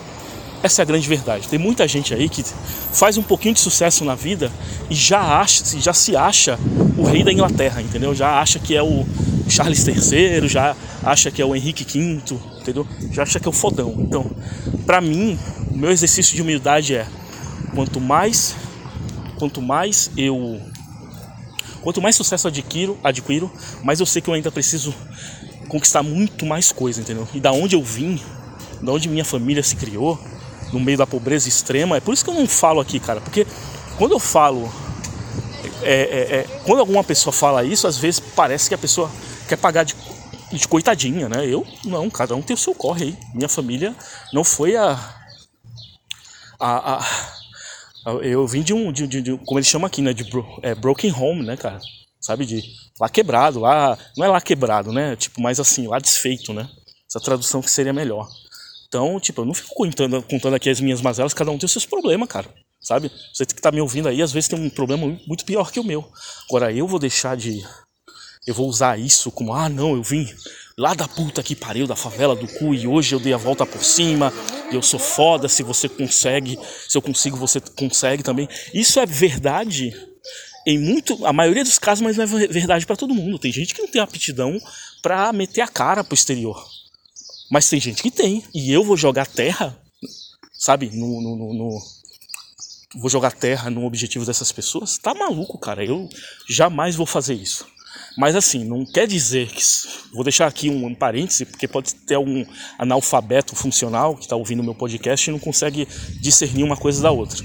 Essa 0.62 0.82
é 0.82 0.85
a 0.85 0.87
grande 0.87 1.08
verdade. 1.08 1.49
Tem 1.49 1.58
muita 1.58 1.87
gente 1.87 2.14
aí 2.14 2.29
que 2.29 2.44
faz 2.93 3.17
um 3.17 3.23
pouquinho 3.23 3.55
de 3.55 3.61
sucesso 3.61 4.05
na 4.05 4.14
vida 4.14 4.50
e 4.88 4.94
já 4.94 5.20
acha, 5.20 5.62
já 5.79 5.93
se 5.93 6.17
acha 6.17 6.58
o 6.97 7.05
rei 7.05 7.23
da 7.23 7.32
Inglaterra, 7.32 7.81
entendeu? 7.82 8.14
Já 8.14 8.41
acha 8.41 8.58
que 8.58 8.75
é 8.75 8.82
o 8.82 9.06
Charles 9.49 9.87
III, 9.87 10.49
já 10.49 10.75
acha 11.03 11.31
que 11.31 11.41
é 11.43 11.44
o 11.44 11.55
Henrique 11.55 11.85
V, 11.85 12.38
entendeu? 12.70 12.86
Já 13.12 13.22
acha 13.22 13.38
que 13.38 13.46
é 13.46 13.50
o 13.50 13.52
fodão. 13.52 13.94
Então, 13.98 14.30
para 14.84 15.00
mim, 15.00 15.38
o 15.70 15.76
meu 15.78 15.90
exercício 15.90 16.34
de 16.34 16.42
humildade 16.42 16.94
é 16.94 17.06
quanto 17.74 18.00
mais 18.00 18.54
quanto 19.38 19.60
mais 19.60 20.10
eu 20.16 20.60
Quanto 21.86 22.02
mais 22.02 22.17
sucesso 22.17 22.48
adquiro, 22.48 22.98
adquiro, 23.05 23.48
mais 23.84 24.00
eu 24.00 24.06
sei 24.06 24.20
que 24.20 24.29
eu 24.29 24.34
ainda 24.34 24.50
preciso 24.50 24.93
conquistar 25.69 26.02
muito 26.02 26.44
mais 26.44 26.72
coisa, 26.72 27.00
entendeu? 27.00 27.29
E 27.32 27.38
da 27.38 27.52
onde 27.52 27.76
eu 27.76 27.82
vim, 27.84 28.20
da 28.82 28.91
onde 28.91 29.08
minha 29.08 29.24
família 29.24 29.62
se 29.62 29.76
criou, 29.76 30.19
no 30.72 30.81
meio 30.81 30.98
da 30.98 31.06
pobreza 31.06 31.48
extrema, 31.48 31.96
é 31.96 32.00
por 32.00 32.12
isso 32.12 32.24
que 32.24 32.31
eu 32.31 32.34
não 32.34 32.48
falo 32.48 32.81
aqui, 32.81 32.98
cara, 32.98 33.20
porque 33.20 33.46
quando 33.98 34.10
eu 34.10 34.19
falo, 34.19 34.69
é, 35.81 35.93
é, 35.93 36.36
é, 36.38 36.46
quando 36.64 36.81
alguma 36.81 37.05
pessoa 37.05 37.32
fala 37.32 37.62
isso, 37.62 37.86
às 37.86 37.96
vezes 37.96 38.19
parece 38.19 38.69
que 38.69 38.74
a 38.74 38.79
pessoa 38.79 39.08
quer 39.48 39.56
pagar 39.56 39.84
de, 39.84 39.94
de 40.53 40.69
coitadinha, 40.69 41.29
né? 41.29 41.46
Eu 41.46 41.67
não, 41.84 42.08
cada 42.08 42.34
um 42.34 42.43
tem 42.43 42.55
o 42.55 42.58
seu 42.58 42.74
corre 42.74 43.05
aí. 43.05 43.19
Minha 43.34 43.48
família 43.48 43.94
não 44.32 44.44
foi 44.44 44.76
a, 44.76 44.93
a, 46.58 46.98
a 46.98 47.05
eu 48.22 48.46
vim 48.46 48.62
de 48.62 48.72
um, 48.72 48.93
de, 48.93 49.06
de, 49.06 49.20
de, 49.20 49.38
como 49.38 49.58
eles 49.58 49.69
chamam 49.69 49.86
aqui, 49.86 50.00
né? 50.00 50.12
De 50.12 50.24
bro, 50.24 50.46
é, 50.62 50.74
broken 50.74 51.12
home, 51.12 51.44
né, 51.44 51.56
cara? 51.56 51.81
Sabe? 52.20 52.46
De 52.46 52.62
lá 53.00 53.08
quebrado, 53.08 53.60
lá. 53.60 53.98
Não 54.17 54.24
é 54.24 54.29
lá 54.29 54.41
quebrado, 54.41 54.93
né? 54.93 55.17
Tipo, 55.17 55.41
mais 55.41 55.58
assim, 55.58 55.86
lá 55.86 55.98
desfeito, 55.98 56.53
né? 56.53 56.69
Essa 57.08 57.20
tradução 57.20 57.60
que 57.60 57.70
seria 57.70 57.93
melhor. 57.93 58.29
Então, 58.86 59.19
tipo, 59.19 59.41
eu 59.41 59.44
não 59.44 59.55
fico 59.55 59.74
contando, 59.74 60.22
contando 60.22 60.55
aqui 60.55 60.70
as 60.70 60.81
minhas 60.81 61.03
mazelas, 61.03 61.34
cada 61.34 61.50
um 61.50 61.58
tem 61.58 61.67
os 61.67 61.72
seus 61.72 61.86
problemas, 61.86 62.29
cara. 62.29 62.48
Sabe? 62.81 63.10
Você 63.34 63.44
que 63.44 63.60
tá 63.60 63.72
me 63.72 63.81
ouvindo 63.81 64.08
aí, 64.08 64.22
às 64.22 64.31
vezes 64.31 64.48
tem 64.48 64.58
um 64.58 64.70
problema 64.70 65.06
muito 65.26 65.44
pior 65.44 65.72
que 65.72 65.81
o 65.81 65.84
meu. 65.84 66.08
Agora, 66.48 66.72
eu 66.72 66.86
vou 66.86 67.00
deixar 67.00 67.36
de. 67.36 67.65
Eu 68.46 68.55
vou 68.55 68.69
usar 68.69 68.98
isso 68.98 69.31
como, 69.31 69.53
ah, 69.53 69.69
não, 69.69 69.96
eu 69.96 70.03
vim 70.03 70.32
lá 70.79 70.94
da 70.94 71.08
puta 71.08 71.43
que 71.43 71.56
pariu, 71.56 71.86
da 71.86 71.96
favela 71.96 72.36
do 72.36 72.46
cu, 72.46 72.74
e 72.74 72.86
hoje 72.86 73.15
eu 73.15 73.20
dei 73.20 73.32
a 73.32 73.38
volta 73.38 73.65
por 73.65 73.82
cima, 73.82 74.32
eu 74.70 74.82
sou 74.82 75.00
foda, 75.00 75.48
se 75.48 75.62
você 75.62 75.88
consegue, 75.88 76.58
se 76.88 76.96
eu 76.96 77.03
consigo, 77.03 77.36
você 77.36 77.60
consegue 77.60 78.22
também. 78.22 78.48
Isso 78.74 79.00
é 79.00 79.06
verdade 79.06 79.94
em 80.67 80.79
muito, 80.79 81.24
a 81.24 81.32
maioria 81.32 81.62
dos 81.62 81.79
casos, 81.79 82.03
mas 82.03 82.17
não 82.17 82.24
é 82.24 82.26
verdade 82.26 82.84
para 82.84 82.96
todo 82.96 83.15
mundo. 83.15 83.38
Tem 83.38 83.53
gente 83.53 83.72
que 83.72 83.81
não 83.81 83.88
tem 83.88 84.03
aptidão 84.03 84.58
para 85.00 85.32
meter 85.32 85.60
a 85.60 85.69
cara 85.69 86.03
pro 86.03 86.15
exterior. 86.15 86.67
Mas 87.50 87.69
tem 87.69 87.81
gente 87.81 88.03
que 88.03 88.10
tem, 88.10 88.44
e 88.53 88.72
eu 88.72 88.82
vou 88.82 88.96
jogar 88.96 89.26
terra, 89.26 89.81
sabe, 90.53 90.91
no, 90.93 91.20
no, 91.22 91.36
no, 91.36 91.55
no 91.55 91.79
vou 92.96 93.08
jogar 93.08 93.31
terra 93.32 93.70
no 93.70 93.84
objetivo 93.84 94.24
dessas 94.24 94.50
pessoas, 94.50 94.98
tá 94.98 95.15
maluco, 95.15 95.56
cara. 95.58 95.84
Eu 95.84 96.08
jamais 96.48 96.96
vou 96.96 97.06
fazer 97.06 97.34
isso. 97.34 97.65
Mas 98.17 98.35
assim, 98.35 98.65
não 98.65 98.85
quer 98.85 99.06
dizer 99.06 99.49
que. 99.49 99.63
Vou 100.13 100.25
deixar 100.25 100.46
aqui 100.46 100.70
um 100.70 100.94
parêntese, 100.94 101.44
porque 101.44 101.69
pode 101.69 101.94
ter 101.94 102.15
algum 102.15 102.44
analfabeto 102.79 103.55
funcional 103.55 104.17
que 104.17 104.23
está 104.23 104.35
ouvindo 104.35 104.63
meu 104.63 104.75
podcast 104.75 105.29
e 105.29 105.32
não 105.32 105.39
consegue 105.39 105.87
discernir 106.20 106.63
uma 106.63 106.77
coisa 106.77 107.03
da 107.03 107.11
outra. 107.11 107.44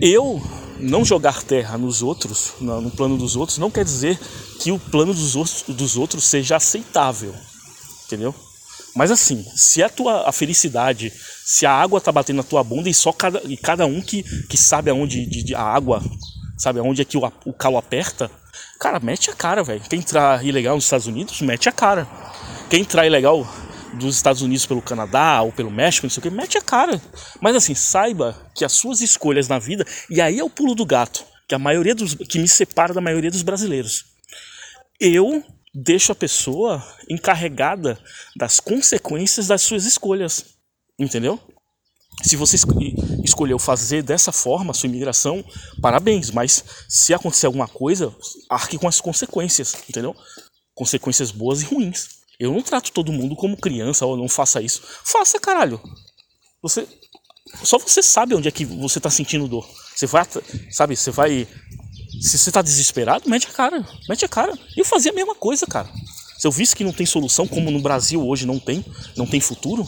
Eu 0.00 0.42
não 0.78 1.04
jogar 1.04 1.42
terra 1.42 1.78
nos 1.78 2.02
outros, 2.02 2.52
no 2.60 2.90
plano 2.90 3.16
dos 3.16 3.36
outros, 3.36 3.56
não 3.58 3.70
quer 3.70 3.84
dizer 3.84 4.18
que 4.60 4.70
o 4.70 4.78
plano 4.78 5.14
dos 5.14 5.34
outros, 5.34 5.64
dos 5.68 5.96
outros 5.96 6.24
seja 6.24 6.56
aceitável. 6.56 7.34
Entendeu? 8.06 8.34
Mas 8.94 9.10
assim, 9.10 9.44
se 9.56 9.82
a 9.82 9.88
tua 9.88 10.28
a 10.28 10.32
felicidade, 10.32 11.12
se 11.44 11.66
a 11.66 11.72
água 11.72 12.00
tá 12.00 12.12
batendo 12.12 12.36
na 12.36 12.42
tua 12.42 12.62
bunda 12.62 12.88
e 12.88 12.94
só 12.94 13.12
cada, 13.12 13.42
e 13.44 13.56
cada 13.56 13.86
um 13.86 14.00
que, 14.00 14.22
que 14.46 14.56
sabe 14.56 14.90
aonde 14.90 15.26
de, 15.26 15.42
de, 15.42 15.54
a 15.54 15.62
água, 15.62 16.02
sabe 16.56 16.78
aonde 16.78 17.02
é 17.02 17.04
que 17.04 17.16
o, 17.16 17.32
o 17.44 17.52
calo 17.52 17.76
aperta, 17.76 18.30
cara, 18.78 19.00
mete 19.00 19.30
a 19.30 19.34
cara, 19.34 19.62
velho. 19.62 19.80
Quem 19.88 19.98
entrar 19.98 20.44
ilegal 20.44 20.74
nos 20.74 20.84
Estados 20.84 21.06
Unidos, 21.06 21.40
mete 21.40 21.68
a 21.68 21.72
cara. 21.72 22.06
Quem 22.68 22.80
entrar 22.80 23.06
ilegal 23.06 23.46
dos 23.94 24.16
Estados 24.16 24.42
Unidos 24.42 24.66
pelo 24.66 24.82
Canadá 24.82 25.42
ou 25.42 25.52
pelo 25.52 25.70
México, 25.70 26.06
não 26.06 26.10
sei 26.10 26.20
o 26.20 26.22
que, 26.22 26.30
mete 26.30 26.58
a 26.58 26.62
cara. 26.62 27.00
Mas 27.40 27.56
assim, 27.56 27.74
saiba 27.74 28.36
que 28.54 28.64
as 28.64 28.72
suas 28.72 29.00
escolhas 29.00 29.48
na 29.48 29.58
vida, 29.58 29.86
e 30.10 30.20
aí 30.20 30.38
é 30.38 30.44
o 30.44 30.50
pulo 30.50 30.74
do 30.74 30.84
gato, 30.84 31.24
que 31.48 31.54
a 31.54 31.58
maioria 31.58 31.94
dos 31.94 32.14
que 32.14 32.38
me 32.38 32.48
separa 32.48 32.92
da 32.92 33.00
maioria 33.00 33.30
dos 33.30 33.42
brasileiros. 33.42 34.04
Eu 35.00 35.44
deixo 35.74 36.12
a 36.12 36.14
pessoa 36.14 36.84
encarregada 37.08 37.98
das 38.36 38.60
consequências 38.60 39.48
das 39.48 39.62
suas 39.62 39.84
escolhas. 39.84 40.54
Entendeu? 40.98 41.40
Se 42.22 42.36
você 42.36 42.56
escolheu 43.22 43.58
fazer 43.58 44.02
dessa 44.02 44.32
forma 44.32 44.70
a 44.70 44.74
sua 44.74 44.88
imigração, 44.88 45.44
parabéns, 45.80 46.30
mas 46.30 46.64
se 46.88 47.12
acontecer 47.12 47.46
alguma 47.46 47.68
coisa, 47.68 48.14
arque 48.48 48.78
com 48.78 48.88
as 48.88 49.00
consequências, 49.00 49.74
entendeu? 49.88 50.14
Consequências 50.74 51.30
boas 51.30 51.62
e 51.62 51.64
ruins. 51.64 52.08
Eu 52.38 52.52
não 52.52 52.62
trato 52.62 52.92
todo 52.92 53.12
mundo 53.12 53.36
como 53.36 53.56
criança 53.56 54.06
ou 54.06 54.16
não 54.16 54.28
faça 54.28 54.60
isso. 54.62 54.82
Faça, 55.04 55.38
caralho. 55.38 55.80
Você 56.62 56.86
só 57.62 57.78
você 57.78 58.02
sabe 58.02 58.34
onde 58.34 58.48
é 58.48 58.50
que 58.50 58.64
você 58.64 58.98
tá 58.98 59.10
sentindo 59.10 59.46
dor. 59.46 59.68
Você 59.94 60.06
vai, 60.06 60.26
sabe, 60.70 60.96
você 60.96 61.10
vai 61.10 61.46
se 62.20 62.38
você 62.38 62.50
tá 62.50 62.62
desesperado, 62.62 63.28
mete 63.28 63.48
a 63.48 63.50
cara, 63.50 63.86
mete 64.08 64.24
a 64.24 64.28
cara. 64.28 64.56
Eu 64.76 64.84
fazia 64.84 65.10
a 65.10 65.14
mesma 65.14 65.34
coisa, 65.34 65.66
cara. 65.66 65.88
Se 66.38 66.46
eu 66.46 66.50
visse 66.50 66.74
que 66.74 66.84
não 66.84 66.92
tem 66.92 67.06
solução, 67.06 67.46
como 67.46 67.70
no 67.70 67.80
Brasil 67.80 68.26
hoje 68.26 68.46
não 68.46 68.58
tem, 68.58 68.84
não 69.16 69.26
tem 69.26 69.40
futuro, 69.40 69.86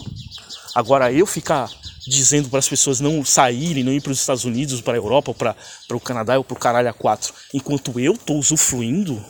agora 0.75 1.12
eu 1.12 1.26
ficar 1.26 1.71
dizendo 2.06 2.48
para 2.48 2.58
as 2.58 2.68
pessoas 2.68 3.00
não 3.00 3.25
saírem, 3.25 3.82
não 3.82 3.92
ir 3.92 4.00
para 4.00 4.12
os 4.12 4.20
Estados 4.20 4.44
Unidos, 4.44 4.80
para 4.80 4.94
a 4.94 4.96
Europa, 4.96 5.34
para 5.34 5.96
o 5.96 6.00
Canadá 6.00 6.38
ou 6.38 6.44
para 6.44 6.56
o 6.56 6.58
caralho 6.58 6.88
a 6.88 6.92
quatro, 6.92 7.34
enquanto 7.52 7.98
eu 7.98 8.14
estou 8.14 8.38
usufruindo 8.38 9.22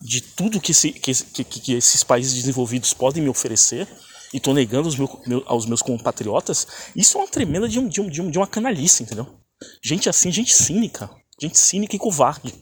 de 0.00 0.20
tudo 0.20 0.60
que, 0.60 0.72
esse, 0.72 0.92
que, 0.92 1.12
que, 1.12 1.44
que, 1.44 1.72
esses 1.74 2.02
países 2.02 2.34
desenvolvidos 2.34 2.92
podem 2.92 3.22
me 3.22 3.28
oferecer 3.28 3.88
e 4.32 4.38
estou 4.38 4.52
negando 4.52 4.88
aos, 4.88 4.96
meu, 4.96 5.22
meu, 5.26 5.42
aos 5.46 5.66
meus 5.66 5.82
compatriotas, 5.82 6.66
isso 6.96 7.16
é 7.16 7.20
uma 7.20 7.28
tremenda 7.28 7.68
de, 7.68 7.78
um, 7.78 7.88
de, 7.88 8.00
um, 8.00 8.08
de, 8.08 8.20
um, 8.20 8.30
uma 8.36 8.46
canalice, 8.46 9.02
entendeu? 9.02 9.38
Gente 9.82 10.08
assim, 10.08 10.30
gente 10.32 10.52
cínica, 10.54 11.08
gente 11.40 11.58
cínica 11.58 11.96
e 11.96 11.98
covarde. 11.98 12.54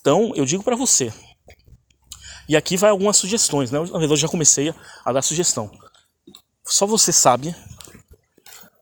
Então, 0.00 0.32
eu 0.36 0.44
digo 0.44 0.62
para 0.62 0.76
você, 0.76 1.12
e 2.48 2.56
aqui 2.56 2.76
vai 2.76 2.90
algumas 2.90 3.16
sugestões, 3.16 3.70
né? 3.70 3.78
Na 3.78 3.84
verdade, 3.84 4.12
eu 4.12 4.16
já 4.16 4.28
comecei 4.28 4.72
a 5.04 5.12
dar 5.12 5.22
sugestão. 5.22 5.70
Só 6.64 6.86
você 6.86 7.12
sabe 7.12 7.54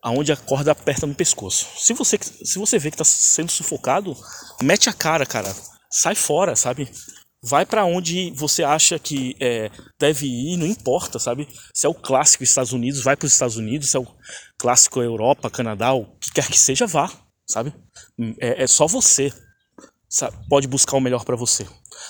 aonde 0.04 0.30
a 0.30 0.36
corda 0.36 0.70
aperta 0.70 1.06
no 1.06 1.14
pescoço. 1.14 1.66
Se 1.78 1.94
você, 1.94 2.18
se 2.20 2.58
você 2.58 2.78
vê 2.78 2.90
que 2.90 2.94
está 2.94 3.04
sendo 3.04 3.50
sufocado, 3.50 4.14
mete 4.62 4.90
a 4.90 4.92
cara, 4.92 5.24
cara. 5.24 5.50
Sai 5.90 6.14
fora, 6.14 6.54
sabe? 6.54 6.90
Vai 7.42 7.64
para 7.64 7.86
onde 7.86 8.30
você 8.32 8.62
acha 8.62 8.98
que 8.98 9.34
é, 9.40 9.70
deve 9.98 10.26
ir, 10.26 10.58
não 10.58 10.66
importa, 10.66 11.18
sabe? 11.18 11.48
Se 11.72 11.86
é 11.86 11.88
o 11.88 11.94
clássico 11.94 12.44
Estados 12.44 12.72
Unidos, 12.72 13.02
vai 13.02 13.16
para 13.16 13.24
os 13.24 13.32
Estados 13.32 13.56
Unidos. 13.56 13.90
Se 13.90 13.96
é 13.96 14.00
o 14.00 14.06
clássico 14.58 15.00
Europa, 15.00 15.48
Canadá, 15.48 15.94
o 15.94 16.04
que 16.18 16.32
quer 16.32 16.48
que 16.48 16.58
seja, 16.58 16.86
vá, 16.86 17.10
sabe? 17.48 17.72
É, 18.38 18.64
é 18.64 18.66
só 18.66 18.86
você 18.86 19.32
sabe? 20.06 20.36
pode 20.50 20.68
buscar 20.68 20.98
o 20.98 21.00
melhor 21.00 21.24
para 21.24 21.34
você. 21.34 21.66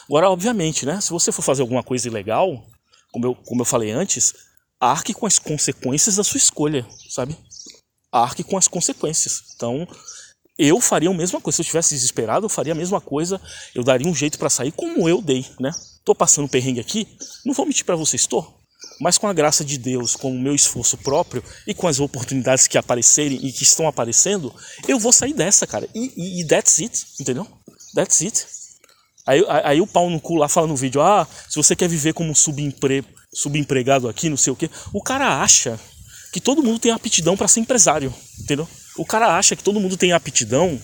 Agora, 0.08 0.28
obviamente, 0.30 0.84
né? 0.84 1.00
Se 1.00 1.10
você 1.10 1.30
for 1.30 1.42
fazer 1.42 1.62
alguma 1.62 1.82
coisa 1.84 2.08
ilegal, 2.08 2.66
como 3.12 3.26
eu, 3.26 3.34
como 3.36 3.62
eu 3.62 3.66
falei 3.66 3.92
antes, 3.92 4.34
arque 4.80 5.14
com 5.14 5.26
as 5.26 5.38
consequências 5.38 6.16
da 6.16 6.24
sua 6.24 6.38
escolha, 6.38 6.84
sabe? 7.08 7.36
Arque 8.14 8.44
com 8.44 8.56
as 8.56 8.68
consequências. 8.68 9.42
Então, 9.56 9.86
eu 10.58 10.80
faria 10.80 11.10
a 11.10 11.14
mesma 11.14 11.40
coisa. 11.40 11.56
Se 11.56 11.62
eu 11.62 11.64
estivesse 11.64 11.94
desesperado, 11.94 12.46
eu 12.46 12.50
faria 12.50 12.72
a 12.72 12.76
mesma 12.76 13.00
coisa. 13.00 13.40
Eu 13.74 13.82
daria 13.82 14.08
um 14.08 14.14
jeito 14.14 14.38
para 14.38 14.48
sair 14.48 14.72
como 14.72 15.08
eu 15.08 15.20
dei, 15.20 15.44
né? 15.58 15.72
Tô 16.04 16.14
passando 16.14 16.48
perrengue 16.48 16.80
aqui, 16.80 17.08
não 17.44 17.54
vou 17.54 17.64
mentir 17.64 17.84
para 17.84 17.96
vocês, 17.96 18.22
estou. 18.22 18.60
Mas 19.00 19.16
com 19.16 19.26
a 19.26 19.32
graça 19.32 19.64
de 19.64 19.78
Deus, 19.78 20.14
com 20.14 20.30
o 20.30 20.38
meu 20.38 20.54
esforço 20.54 20.98
próprio 20.98 21.42
e 21.66 21.74
com 21.74 21.88
as 21.88 21.98
oportunidades 21.98 22.68
que 22.68 22.76
aparecerem 22.76 23.38
e 23.42 23.50
que 23.50 23.62
estão 23.62 23.88
aparecendo, 23.88 24.54
eu 24.86 24.98
vou 24.98 25.12
sair 25.12 25.32
dessa, 25.32 25.66
cara. 25.66 25.88
E, 25.94 26.12
e, 26.14 26.40
e 26.40 26.46
that's 26.46 26.78
it, 26.78 27.06
entendeu? 27.18 27.46
That's 27.94 28.20
it. 28.20 28.46
Aí, 29.26 29.42
aí, 29.48 29.80
o 29.80 29.86
pau 29.86 30.10
no 30.10 30.20
cu 30.20 30.36
lá 30.36 30.48
fala 30.48 30.66
no 30.66 30.76
vídeo: 30.76 31.00
ah, 31.00 31.26
se 31.48 31.56
você 31.56 31.74
quer 31.74 31.88
viver 31.88 32.12
como 32.12 32.34
subempre, 32.34 33.02
subempregado 33.32 34.06
aqui, 34.06 34.28
não 34.28 34.36
sei 34.36 34.52
o 34.52 34.56
quê. 34.56 34.70
O 34.92 35.02
cara 35.02 35.42
acha 35.42 35.80
que 36.34 36.40
todo 36.40 36.64
mundo 36.64 36.80
tem 36.80 36.90
aptidão 36.90 37.36
para 37.36 37.46
ser 37.46 37.60
empresário, 37.60 38.12
entendeu? 38.40 38.66
O 38.98 39.06
cara 39.06 39.38
acha 39.38 39.54
que 39.54 39.62
todo 39.62 39.78
mundo 39.78 39.96
tem 39.96 40.10
aptidão 40.10 40.82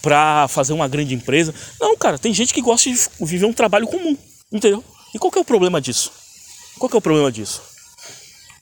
para 0.00 0.48
fazer 0.48 0.72
uma 0.72 0.88
grande 0.88 1.14
empresa. 1.14 1.54
Não, 1.78 1.94
cara, 1.98 2.18
tem 2.18 2.32
gente 2.32 2.54
que 2.54 2.62
gosta 2.62 2.88
de 2.88 2.98
viver 3.20 3.44
um 3.44 3.52
trabalho 3.52 3.86
comum, 3.86 4.16
entendeu? 4.50 4.82
E 5.14 5.18
qual 5.18 5.30
que 5.30 5.36
é 5.36 5.42
o 5.42 5.44
problema 5.44 5.82
disso? 5.82 6.10
Qual 6.78 6.88
que 6.88 6.96
é 6.96 6.98
o 6.98 7.02
problema 7.02 7.30
disso? 7.30 7.60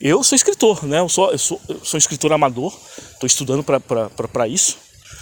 Eu 0.01 0.25
sou 0.25 0.35
escritor, 0.35 0.85
né? 0.85 0.99
Eu 0.99 1.09
sou, 1.09 1.31
eu 1.31 1.39
sou, 1.39 1.61
eu 1.69 1.85
sou 1.85 1.99
escritor 1.99 2.33
amador, 2.33 2.77
estou 3.13 3.29
estudando 3.29 3.63
para 3.63 4.49
isso. 4.49 4.77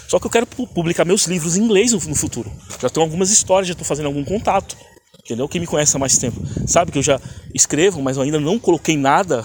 Só 0.08 0.18
que 0.18 0.24
eu 0.24 0.30
quero 0.30 0.46
publicar 0.46 1.04
meus 1.04 1.26
livros 1.26 1.58
em 1.58 1.62
inglês 1.62 1.92
no, 1.92 2.00
no 2.00 2.14
futuro. 2.14 2.50
Já 2.80 2.88
tenho 2.88 3.04
algumas 3.04 3.30
histórias, 3.30 3.68
já 3.68 3.72
estou 3.72 3.86
fazendo 3.86 4.06
algum 4.06 4.24
contato. 4.24 4.78
Entendeu? 5.22 5.46
Quem 5.46 5.60
me 5.60 5.66
conhece 5.66 5.94
há 5.94 5.98
mais 5.98 6.16
tempo 6.16 6.40
sabe 6.66 6.90
que 6.90 6.96
eu 6.96 7.02
já 7.02 7.20
escrevo, 7.54 8.00
mas 8.00 8.16
eu 8.16 8.22
ainda 8.22 8.40
não 8.40 8.58
coloquei 8.58 8.96
nada 8.96 9.44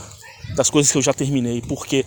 das 0.56 0.70
coisas 0.70 0.92
que 0.92 0.98
eu 0.98 1.02
já 1.02 1.14
terminei, 1.14 1.62
porque 1.62 2.06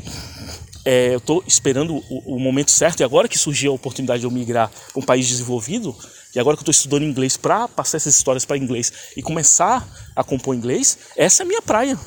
é, 0.84 1.14
eu 1.14 1.18
estou 1.18 1.42
esperando 1.46 1.96
o, 1.96 2.36
o, 2.36 2.38
momento 2.38 2.70
certo 2.70 3.00
e 3.00 3.04
agora 3.04 3.28
que 3.28 3.36
surgiu 3.36 3.72
a 3.72 3.74
oportunidade 3.74 4.20
de 4.20 4.26
eu 4.26 4.30
migrar 4.30 4.70
para 4.70 5.00
um 5.00 5.04
país 5.04 5.26
desenvolvido, 5.26 5.96
e 6.34 6.38
agora 6.38 6.56
que 6.56 6.60
eu 6.60 6.62
estou 6.62 6.72
estudando 6.72 7.02
inglês 7.02 7.36
para 7.36 7.66
passar 7.66 7.96
essas 7.96 8.14
histórias 8.14 8.44
para 8.44 8.56
inglês 8.56 8.92
e 9.16 9.22
começar 9.22 9.86
a 10.14 10.22
compor 10.22 10.54
inglês, 10.54 10.98
essa 11.16 11.42
é 11.42 11.44
a 11.44 11.46
minha 11.46 11.62
praia. 11.62 11.98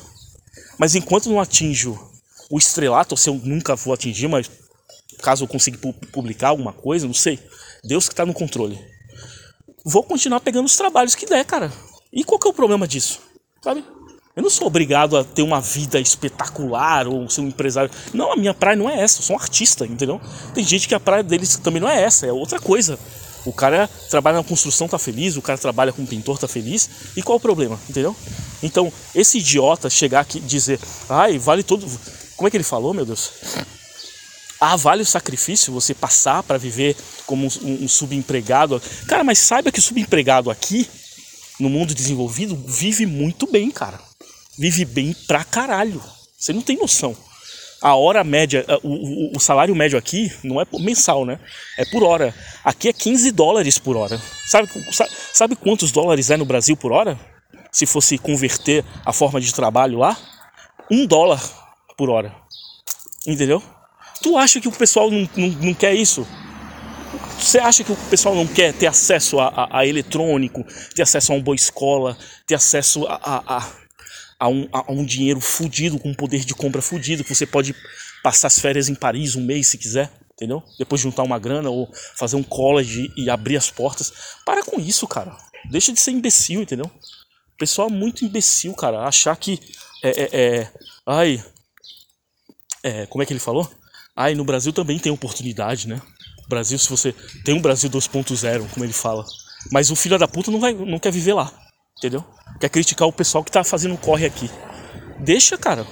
Mas 0.78 0.94
enquanto 0.94 1.28
não 1.28 1.40
atinjo 1.40 1.98
o 2.50 2.56
estrelato, 2.56 3.12
ou 3.12 3.16
se 3.16 3.28
eu 3.28 3.34
nunca 3.34 3.76
vou 3.76 3.92
atingir, 3.92 4.28
mas 4.28 4.50
caso 5.20 5.44
eu 5.44 5.48
consiga 5.48 5.78
publicar 6.10 6.48
alguma 6.48 6.72
coisa, 6.72 7.06
não 7.06 7.14
sei, 7.14 7.38
Deus 7.84 8.08
que 8.08 8.14
está 8.14 8.24
no 8.24 8.32
controle. 8.32 8.78
Vou 9.84 10.02
continuar 10.02 10.40
pegando 10.40 10.66
os 10.66 10.76
trabalhos 10.76 11.14
que 11.14 11.26
der, 11.26 11.44
cara. 11.44 11.72
E 12.12 12.24
qual 12.24 12.38
que 12.38 12.46
é 12.46 12.50
o 12.50 12.54
problema 12.54 12.88
disso? 12.88 13.20
Sabe? 13.62 13.84
Eu 14.36 14.44
não 14.44 14.50
sou 14.50 14.68
obrigado 14.68 15.16
a 15.16 15.24
ter 15.24 15.42
uma 15.42 15.60
vida 15.60 15.98
espetacular 15.98 17.08
ou 17.08 17.28
ser 17.28 17.40
um 17.40 17.48
empresário. 17.48 17.90
Não, 18.14 18.32
a 18.32 18.36
minha 18.36 18.54
praia 18.54 18.76
não 18.76 18.88
é 18.88 19.00
essa, 19.00 19.18
eu 19.18 19.24
sou 19.24 19.34
um 19.34 19.38
artista, 19.38 19.84
entendeu? 19.84 20.20
Tem 20.54 20.62
gente 20.62 20.86
que 20.86 20.94
a 20.94 21.00
praia 21.00 21.22
deles 21.22 21.56
também 21.56 21.80
não 21.80 21.88
é 21.88 22.00
essa, 22.00 22.26
é 22.26 22.32
outra 22.32 22.60
coisa. 22.60 22.96
O 23.44 23.52
cara 23.52 23.90
trabalha 24.08 24.36
na 24.36 24.44
construção, 24.44 24.86
tá 24.86 24.98
feliz, 24.98 25.36
o 25.36 25.42
cara 25.42 25.58
trabalha 25.58 25.92
com 25.92 26.06
pintor, 26.06 26.38
tá 26.38 26.46
feliz. 26.46 26.88
E 27.16 27.22
qual 27.22 27.38
o 27.38 27.40
problema, 27.40 27.78
entendeu? 27.88 28.14
Então, 28.62 28.92
esse 29.14 29.38
idiota 29.38 29.90
chegar 29.90 30.20
aqui 30.20 30.38
e 30.38 30.42
dizer, 30.42 30.78
ai, 31.08 31.36
vale 31.36 31.64
todo. 31.64 31.84
Como 32.36 32.46
é 32.46 32.50
que 32.50 32.56
ele 32.56 32.64
falou, 32.64 32.94
meu 32.94 33.04
Deus? 33.04 33.32
Ah, 34.60 34.76
vale 34.76 35.02
o 35.02 35.06
sacrifício 35.06 35.72
você 35.72 35.92
passar 35.92 36.42
para 36.44 36.58
viver 36.58 36.94
como 37.26 37.48
um, 37.62 37.84
um 37.84 37.88
subempregado. 37.88 38.80
Cara, 39.08 39.24
mas 39.24 39.38
saiba 39.38 39.72
que 39.72 39.80
o 39.80 39.82
subempregado 39.82 40.50
aqui, 40.50 40.88
no 41.58 41.68
mundo 41.68 41.94
desenvolvido, 41.94 42.54
vive 42.66 43.06
muito 43.06 43.46
bem, 43.50 43.70
cara 43.70 44.09
vive 44.60 44.84
bem 44.84 45.16
pra 45.26 45.42
caralho. 45.42 46.02
Você 46.38 46.52
não 46.52 46.60
tem 46.60 46.76
noção. 46.76 47.16
A 47.80 47.94
hora 47.94 48.22
média, 48.22 48.62
o, 48.82 48.88
o, 48.88 49.36
o, 49.36 49.40
salário 49.40 49.74
médio 49.74 49.98
aqui 49.98 50.30
não 50.44 50.60
é 50.60 50.66
mensal, 50.78 51.24
né? 51.24 51.40
É 51.78 51.84
por 51.86 52.02
hora. 52.02 52.34
Aqui 52.62 52.90
é 52.90 52.92
15 52.92 53.30
dólares 53.30 53.78
por 53.78 53.96
hora. 53.96 54.20
Sabe, 54.46 54.68
sabe 55.32 55.56
quantos 55.56 55.90
dólares 55.90 56.28
é 56.28 56.36
no 56.36 56.44
Brasil 56.44 56.76
por 56.76 56.92
hora? 56.92 57.18
Se 57.72 57.86
fosse 57.86 58.18
converter 58.18 58.84
a 59.02 59.14
forma 59.14 59.40
de 59.40 59.54
trabalho 59.54 59.98
lá? 59.98 60.14
Um 60.90 61.06
dólar 61.06 61.42
por 61.96 62.10
hora. 62.10 62.34
Entendeu? 63.26 63.62
Tu 64.22 64.36
acha 64.36 64.60
que 64.60 64.68
o 64.68 64.72
pessoal 64.72 65.10
não, 65.10 65.26
não, 65.34 65.48
não 65.48 65.74
quer 65.74 65.94
isso? 65.94 66.26
Você 67.38 67.58
acha 67.58 67.82
que 67.82 67.92
o 67.92 67.96
pessoal 68.10 68.34
não 68.34 68.46
quer 68.46 68.74
ter 68.74 68.88
acesso 68.88 69.40
a, 69.40 69.48
a, 69.48 69.78
a 69.78 69.86
eletrônico, 69.86 70.66
ter 70.94 71.00
acesso 71.00 71.32
a 71.32 71.36
uma 71.36 71.42
boa 71.42 71.54
escola, 71.54 72.18
ter 72.46 72.56
acesso 72.56 73.06
a, 73.06 73.42
a 73.46 73.80
a 74.40 74.48
um, 74.48 74.66
a 74.72 74.90
um 74.90 75.04
dinheiro 75.04 75.38
fudido, 75.38 75.98
com 75.98 76.08
um 76.08 76.14
poder 76.14 76.46
de 76.46 76.54
compra 76.54 76.80
fudido, 76.80 77.22
que 77.22 77.34
você 77.34 77.44
pode 77.44 77.74
passar 78.22 78.46
as 78.46 78.58
férias 78.58 78.88
em 78.88 78.94
Paris 78.94 79.36
um 79.36 79.44
mês 79.44 79.68
se 79.68 79.76
quiser, 79.76 80.10
entendeu? 80.32 80.62
Depois 80.78 81.00
de 81.00 81.04
juntar 81.04 81.22
uma 81.22 81.38
grana 81.38 81.68
ou 81.68 81.92
fazer 82.16 82.36
um 82.36 82.42
college 82.42 83.12
e 83.16 83.28
abrir 83.28 83.58
as 83.58 83.70
portas. 83.70 84.10
Para 84.46 84.64
com 84.64 84.80
isso, 84.80 85.06
cara. 85.06 85.36
Deixa 85.70 85.92
de 85.92 86.00
ser 86.00 86.12
imbecil, 86.12 86.62
entendeu? 86.62 86.90
Pessoal 87.58 87.88
é 87.88 87.92
muito 87.92 88.24
imbecil, 88.24 88.74
cara. 88.74 89.06
Achar 89.06 89.36
que 89.36 89.60
é, 90.02 90.08
é, 90.08 90.28
é 90.32 90.72
ai, 91.06 91.44
é, 92.82 93.04
como 93.06 93.22
é 93.22 93.26
que 93.26 93.34
ele 93.34 93.40
falou? 93.40 93.70
Ai, 94.16 94.34
no 94.34 94.44
Brasil 94.44 94.72
também 94.72 94.98
tem 94.98 95.12
oportunidade, 95.12 95.86
né? 95.86 96.00
Brasil, 96.48 96.78
se 96.78 96.88
você 96.88 97.12
tem 97.44 97.54
um 97.54 97.60
Brasil 97.60 97.90
2.0, 97.90 98.70
como 98.70 98.84
ele 98.84 98.92
fala, 98.92 99.24
mas 99.70 99.90
o 99.90 99.96
filho 99.96 100.18
da 100.18 100.26
puta 100.26 100.50
não 100.50 100.58
vai, 100.58 100.72
não 100.72 100.98
quer 100.98 101.12
viver 101.12 101.34
lá, 101.34 101.52
entendeu? 102.00 102.24
Quer 102.58 102.70
criticar 102.70 103.06
o 103.06 103.12
pessoal 103.12 103.44
que 103.44 103.52
tá 103.52 103.62
fazendo 103.62 103.96
corre 103.98 104.24
aqui. 104.24 104.50
Deixa, 105.18 105.58
cara. 105.58 105.86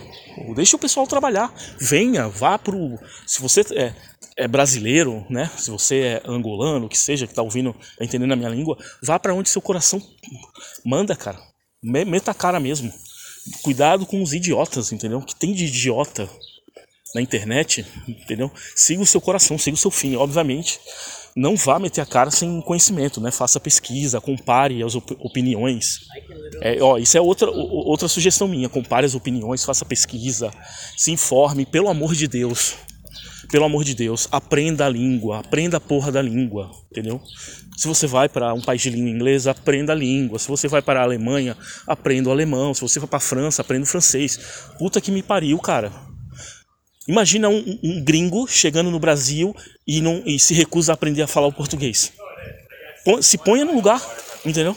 Deixa 0.55 0.77
o 0.77 0.79
pessoal 0.79 1.07
trabalhar. 1.07 1.53
Venha, 1.79 2.29
vá 2.29 2.59
pro. 2.59 2.99
Se 3.27 3.43
você 3.43 3.61
é, 3.73 3.95
é 4.37 4.49
brasileiro, 4.49 5.27
né? 5.29 5.51
Se 5.57 5.71
você 5.71 6.01
é 6.01 6.23
angolano, 6.25 6.89
que 6.89 6.99
seja, 6.99 7.27
que 7.27 7.35
tá 7.35 7.43
ouvindo, 7.43 7.75
tá 7.99 8.05
entendendo 8.05 8.33
a 8.33 8.37
minha 8.37 8.49
língua, 8.49 8.79
vá 9.03 9.19
para 9.19 9.35
onde 9.35 9.51
seu 9.51 9.61
coração 9.61 10.01
manda, 10.85 11.15
cara. 11.15 11.39
Meta 11.83 12.31
a 12.31 12.35
cara 12.35 12.59
mesmo. 12.59 12.93
Cuidado 13.63 14.07
com 14.07 14.23
os 14.23 14.33
idiotas, 14.33 14.93
entendeu? 14.93 15.21
Que 15.21 15.35
tem 15.35 15.53
de 15.53 15.67
idiota 15.67 16.29
na 17.15 17.23
internet, 17.23 17.87
entendeu? 18.07 18.51
Siga 18.75 19.03
o 19.03 19.07
seu 19.07 19.21
coração, 19.21 19.59
siga 19.59 19.75
o 19.75 19.79
seu 19.79 19.91
fim, 19.91 20.17
obviamente. 20.17 20.79
Não 21.37 21.57
vá 21.57 21.79
meter 21.79 22.01
a 22.01 22.07
cara 22.07 22.31
sem 22.31 22.61
conhecimento, 22.63 23.21
né? 23.21 23.31
Faça 23.31 23.61
pesquisa, 23.61 24.21
compare 24.21 24.83
as 24.83 24.95
op 24.95 25.17
opiniões. 25.21 26.01
É, 26.61 26.83
ó, 26.83 26.99
isso 26.99 27.17
é 27.17 27.21
outra, 27.21 27.49
outra 27.51 28.09
sugestão 28.09 28.49
minha. 28.49 28.69
Compare 28.69 29.07
as 29.07 29.15
opiniões, 29.15 29.65
faça 29.65 29.85
pesquisa, 29.85 30.51
se 30.97 31.13
informe, 31.13 31.65
pelo 31.65 31.89
amor 31.89 32.15
de 32.15 32.27
Deus. 32.27 32.75
Pelo 33.51 33.65
amor 33.65 33.83
de 33.83 33.95
Deus, 33.95 34.29
aprenda 34.31 34.85
a 34.85 34.89
língua, 34.91 35.39
aprenda 35.39 35.79
a 35.79 35.81
porra 35.81 36.13
da 36.13 36.21
língua, 36.21 36.71
entendeu? 36.91 37.23
Se 37.79 37.87
você 37.87 38.07
vai 38.07 38.29
para 38.29 38.53
um 38.53 38.61
país 38.61 38.83
de 38.83 38.91
língua 38.91 39.09
inglesa, 39.09 39.53
aprenda 39.53 39.93
a 39.93 39.97
língua. 39.97 40.39
Se 40.39 40.49
você 40.49 40.67
vai 40.67 40.83
para 40.83 41.01
a 41.01 41.05
Alemanha, 41.05 41.57
aprenda 41.87 42.29
o 42.29 42.33
alemão. 42.33 42.75
Se 42.75 42.81
você 42.81 42.99
vai 42.99 43.09
para 43.09 43.19
a 43.19 43.21
França, 43.21 43.63
aprenda 43.63 43.85
o 43.85 43.87
francês. 43.87 44.39
Puta 44.79 45.01
que 45.01 45.13
me 45.13 45.23
pariu, 45.23 45.57
cara. 45.61 46.08
Imagina 47.09 47.49
um, 47.49 47.79
um 47.83 48.05
gringo 48.05 48.47
chegando 48.47 48.91
no 48.91 49.01
Brasil 49.01 49.57
e, 49.87 50.03
não, 50.03 50.23
e 50.27 50.39
se 50.39 50.53
recusa 50.53 50.93
a 50.93 50.95
aprender 50.95 51.23
a 51.23 51.27
falar 51.27 51.47
o 51.47 51.53
português. 51.53 52.13
Se 53.23 53.39
ponha 53.39 53.65
no 53.65 53.75
lugar, 53.75 54.03
entendeu? 54.45 54.77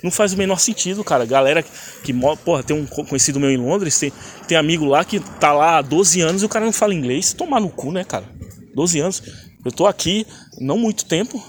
Não 0.00 0.10
faz 0.12 0.32
o 0.32 0.36
menor 0.36 0.60
sentido, 0.60 1.02
cara. 1.02 1.26
Galera 1.26 1.64
que, 2.04 2.14
porra, 2.44 2.62
tem 2.62 2.76
um 2.76 2.86
conhecido 2.86 3.40
meu 3.40 3.50
em 3.50 3.56
Londres, 3.56 3.98
tem, 3.98 4.12
tem 4.46 4.56
amigo 4.56 4.84
lá 4.84 5.04
que 5.04 5.18
tá 5.18 5.52
lá 5.52 5.78
há 5.78 5.82
12 5.82 6.20
anos 6.20 6.42
e 6.42 6.46
o 6.46 6.48
cara 6.48 6.64
não 6.64 6.72
fala 6.72 6.94
inglês. 6.94 7.32
Tomar 7.32 7.60
no 7.60 7.68
cu, 7.68 7.90
né, 7.90 8.04
cara? 8.04 8.24
12 8.72 9.00
anos. 9.00 9.22
Eu 9.64 9.72
tô 9.72 9.86
aqui 9.86 10.24
não 10.60 10.78
muito 10.78 11.04
tempo. 11.06 11.42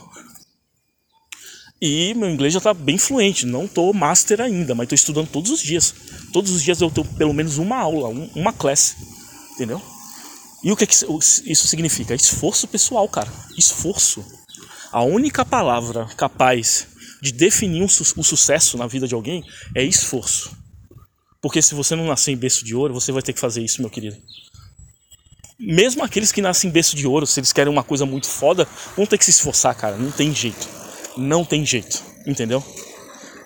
E 1.80 2.16
meu 2.16 2.28
inglês 2.28 2.56
já 2.56 2.60
tá 2.60 2.74
bem 2.74 2.98
fluente. 2.98 3.46
Não 3.46 3.68
tô 3.68 3.94
master 3.94 4.42
ainda, 4.42 4.74
mas 4.74 4.88
tô 4.88 4.96
estudando 4.96 5.28
todos 5.28 5.52
os 5.52 5.62
dias. 5.62 5.94
Todos 6.34 6.52
os 6.52 6.64
dias 6.64 6.82
eu 6.82 6.90
tenho 6.90 7.06
pelo 7.06 7.34
menos 7.34 7.60
uma 7.60 7.78
aula, 7.78 8.10
uma 8.34 8.52
classe. 8.52 8.96
Entendeu? 9.54 9.80
E 10.64 10.72
o 10.72 10.76
que, 10.76 10.84
é 10.84 10.88
que 10.88 10.96
isso 10.96 11.68
significa? 11.68 12.16
Esforço 12.16 12.68
pessoal, 12.68 13.08
cara. 13.08 13.32
Esforço. 13.58 14.26
A 14.92 15.04
única 15.04 15.46
palavra 15.46 16.06
capaz 16.18 16.88
de 17.22 17.32
definir 17.32 17.82
um 17.82 17.88
su 17.88 18.04
o 18.18 18.24
sucesso 18.24 18.78
na 18.78 18.88
vida 18.88 19.08
de 19.08 19.14
alguém 19.14 19.44
é 19.76 19.84
esforço. 19.84 20.56
Porque 21.42 21.62
se 21.62 21.76
você 21.76 21.96
não 21.96 22.08
nascer 22.08 22.32
em 22.32 22.38
berço 22.38 22.66
de 22.66 22.76
ouro, 22.76 22.94
você 22.94 23.12
vai 23.12 23.22
ter 23.22 23.34
que 23.34 23.40
fazer 23.40 23.64
isso, 23.64 23.82
meu 23.82 23.90
querido. 23.90 24.18
Mesmo 25.60 26.04
aqueles 26.04 26.32
que 26.32 26.42
nascem 26.42 26.70
em 26.70 26.74
berço 26.74 26.96
de 26.96 27.08
ouro, 27.08 27.26
se 27.26 27.40
eles 27.40 27.52
querem 27.52 27.72
uma 27.72 27.84
coisa 27.84 28.06
muito 28.06 28.28
foda, 28.28 28.68
vão 28.96 29.06
ter 29.06 29.18
que 29.18 29.26
se 29.26 29.32
esforçar, 29.32 29.76
cara. 29.76 29.98
Não 29.98 30.12
tem 30.12 30.34
jeito. 30.34 30.68
Não 31.16 31.44
tem 31.44 31.66
jeito. 31.66 32.04
Entendeu? 32.26 32.64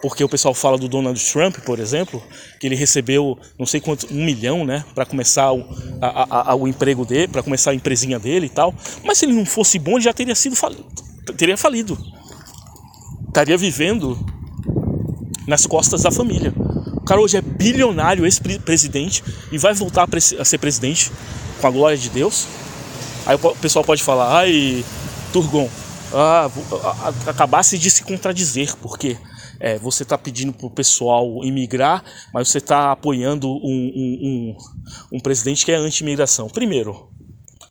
Porque 0.02 0.24
o 0.24 0.30
pessoal 0.30 0.54
fala 0.54 0.78
do 0.78 0.88
Donald 0.88 1.24
Trump, 1.32 1.58
por 1.60 1.80
exemplo, 1.80 2.22
que 2.60 2.68
ele 2.68 2.76
recebeu 2.76 3.38
não 3.58 3.66
sei 3.66 3.80
quanto, 3.80 4.08
um 4.12 4.24
milhão, 4.24 4.66
né, 4.66 4.84
para 4.96 5.06
começar 5.06 5.52
o, 5.54 5.66
a, 6.02 6.52
a, 6.52 6.56
o 6.56 6.68
emprego 6.68 7.06
dele, 7.06 7.28
para 7.28 7.44
começar 7.44 7.72
a 7.72 7.76
empresinha 7.76 8.18
dele 8.18 8.48
e 8.48 8.50
tal. 8.50 8.74
Mas 9.04 9.20
se 9.20 9.26
ele 9.26 9.34
não 9.34 9.46
fosse 9.46 9.78
bom, 9.78 9.94
ele 9.94 10.02
já 10.02 10.14
teria 10.14 10.36
sido 10.36 10.56
falido, 10.56 10.86
teria 11.38 11.56
falido, 11.56 11.98
estaria 13.28 13.58
vivendo 13.58 14.18
nas 15.48 15.66
costas 15.68 16.02
da 16.02 16.12
família. 16.12 16.54
O 16.96 17.02
cara 17.02 17.22
hoje 17.22 17.38
é 17.38 17.42
bilionário, 17.42 18.26
ex-presidente 18.26 19.24
e 19.52 19.58
vai 19.58 19.74
voltar 19.74 20.08
a 20.40 20.46
ser 20.46 20.58
presidente 20.58 21.12
com 21.60 21.68
a 21.68 21.72
glória 21.72 21.98
de 21.98 22.10
Deus. 22.10 22.48
Aí 23.26 23.36
o 23.36 23.56
pessoal 23.56 23.86
pode 23.86 24.04
falar, 24.04 24.36
ai, 24.36 24.84
Turgon, 25.32 25.70
ah, 26.14 26.50
acabasse 27.28 27.78
de 27.78 27.90
se 27.90 28.04
contradizer, 28.04 28.76
porque 28.78 29.18
é, 29.62 29.78
você 29.78 30.02
está 30.02 30.18
pedindo 30.18 30.52
para 30.52 30.66
o 30.66 30.72
pessoal 30.72 31.44
imigrar, 31.44 32.04
mas 32.34 32.50
você 32.50 32.58
está 32.58 32.92
apoiando 32.92 33.48
um, 33.48 33.54
um, 33.62 34.20
um, 35.14 35.18
um, 35.18 35.20
presidente 35.20 35.64
que 35.64 35.72
é 35.72 35.76
anti-imigração. 35.76 36.50
Primeiro, 36.50 37.12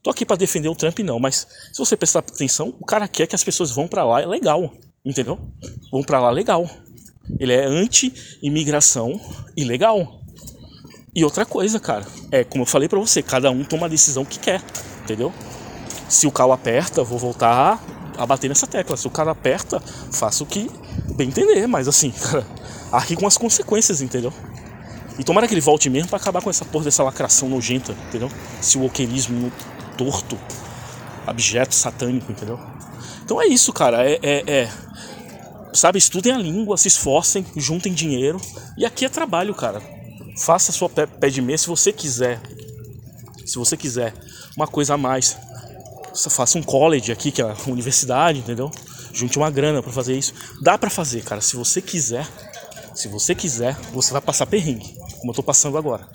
tô 0.01 0.11
aqui 0.11 0.25
para 0.25 0.37
defender 0.37 0.69
o 0.69 0.75
Trump 0.77 1.01
não, 1.01 1.19
mas 1.19 1.49
se 1.73 1.79
você 1.79 1.97
prestar 1.97 2.21
atenção, 2.21 2.73
o 2.79 2.87
cara 2.87 3.09
quer 3.09 3.27
que 3.27 3.35
as 3.35 3.43
pessoas 3.43 3.73
vão 3.73 3.89
para 3.89 4.05
lá, 4.05 4.23
é 4.23 4.27
legal, 4.27 4.73
entendeu? 5.05 5.37
Vão 5.91 6.05
para 6.05 6.21
lá, 6.21 6.31
legal. 6.31 6.71
Ele 7.41 7.53
é 7.53 7.65
anti-imigração 7.65 9.21
ilegal. 9.57 10.21
E 11.13 11.25
outra 11.25 11.45
coisa, 11.45 11.81
cara, 11.81 12.07
é 12.31 12.45
como 12.45 12.63
eu 12.63 12.67
falei 12.67 12.89
para 12.89 13.01
você, 13.01 13.21
cada 13.21 13.51
um 13.51 13.65
toma 13.65 13.87
a 13.87 13.91
decisão 13.91 14.25
que 14.25 14.39
quer, 14.39 14.63
entendeu? 15.03 15.33
Se 16.09 16.29
o 16.29 16.31
calo 16.31 16.53
aperta, 16.53 17.03
vou 17.03 17.19
voltar 17.19 17.85
a 18.21 18.27
bater 18.27 18.49
nessa 18.49 18.67
tecla. 18.67 18.97
Se 18.97 19.07
o 19.07 19.11
cara 19.11 19.31
aperta, 19.31 19.81
faça 20.13 20.45
o 20.45 20.47
que 20.47 20.71
bem 21.17 21.29
entender, 21.29 21.67
mas 21.67 21.89
assim, 21.89 22.13
arque 22.93 23.17
com 23.17 23.27
as 23.27 23.39
consequências, 23.39 24.03
entendeu? 24.03 24.33
E 25.19 25.25
tomara 25.25 25.49
que 25.49 25.55
ele 25.55 25.61
volte 25.61 25.89
mesmo 25.89 26.09
para 26.11 26.19
acabar 26.19 26.43
com 26.43 26.51
essa 26.51 26.65
porra 26.65 26.85
dessa 26.85 27.03
lacração 27.03 27.49
nojenta, 27.49 27.93
entendeu? 28.09 28.31
Esse 28.61 28.77
wokerismo 28.77 29.51
torto, 29.97 30.39
abjeto, 31.27 31.75
satânico, 31.75 32.31
entendeu? 32.31 32.61
Então 33.25 33.41
é 33.41 33.47
isso, 33.47 33.73
cara. 33.73 34.05
É, 34.09 34.19
é, 34.23 34.51
é, 34.51 34.71
Sabe, 35.73 35.99
estudem 35.99 36.33
a 36.33 36.39
língua, 36.39 36.77
se 36.77 36.89
esforcem, 36.89 37.47
juntem 37.57 37.93
dinheiro. 37.93 38.41
E 38.77 38.85
aqui 38.85 39.05
é 39.05 39.09
trabalho, 39.09 39.55
cara. 39.55 39.81
Faça 40.37 40.73
a 40.73 40.75
sua 40.75 40.89
pé 40.89 41.31
de 41.31 41.41
meia 41.41 41.57
se 41.57 41.69
você 41.69 41.93
quiser. 41.93 42.41
Se 43.47 43.57
você 43.57 43.77
quiser 43.77 44.13
uma 44.57 44.67
coisa 44.67 44.95
a 44.95 44.97
mais 44.97 45.37
faça 46.29 46.59
um 46.59 46.63
college 46.63 47.11
aqui, 47.13 47.31
que 47.31 47.41
é 47.41 47.45
a 47.45 47.57
universidade, 47.67 48.41
entendeu? 48.41 48.71
Junte 49.13 49.39
uma 49.39 49.51
grana 49.51 49.83
para 49.83 49.93
fazer 49.93 50.19
isso. 50.19 50.35
Dá 50.61 50.77
para 50.77 50.91
fazer, 50.91 51.23
cara, 51.23 51.41
se 51.41 51.57
você 51.57 51.81
quiser. 51.81 52.27
Se 52.95 53.09
você 53.09 53.35
quiser, 53.35 53.77
você 53.93 54.13
vai 54.13 54.21
passar 54.21 54.47
perrengue, 54.47 54.95
como 55.21 55.31
eu 55.31 55.35
tô 55.35 55.43
passando 55.43 55.79
agora. 55.79 56.07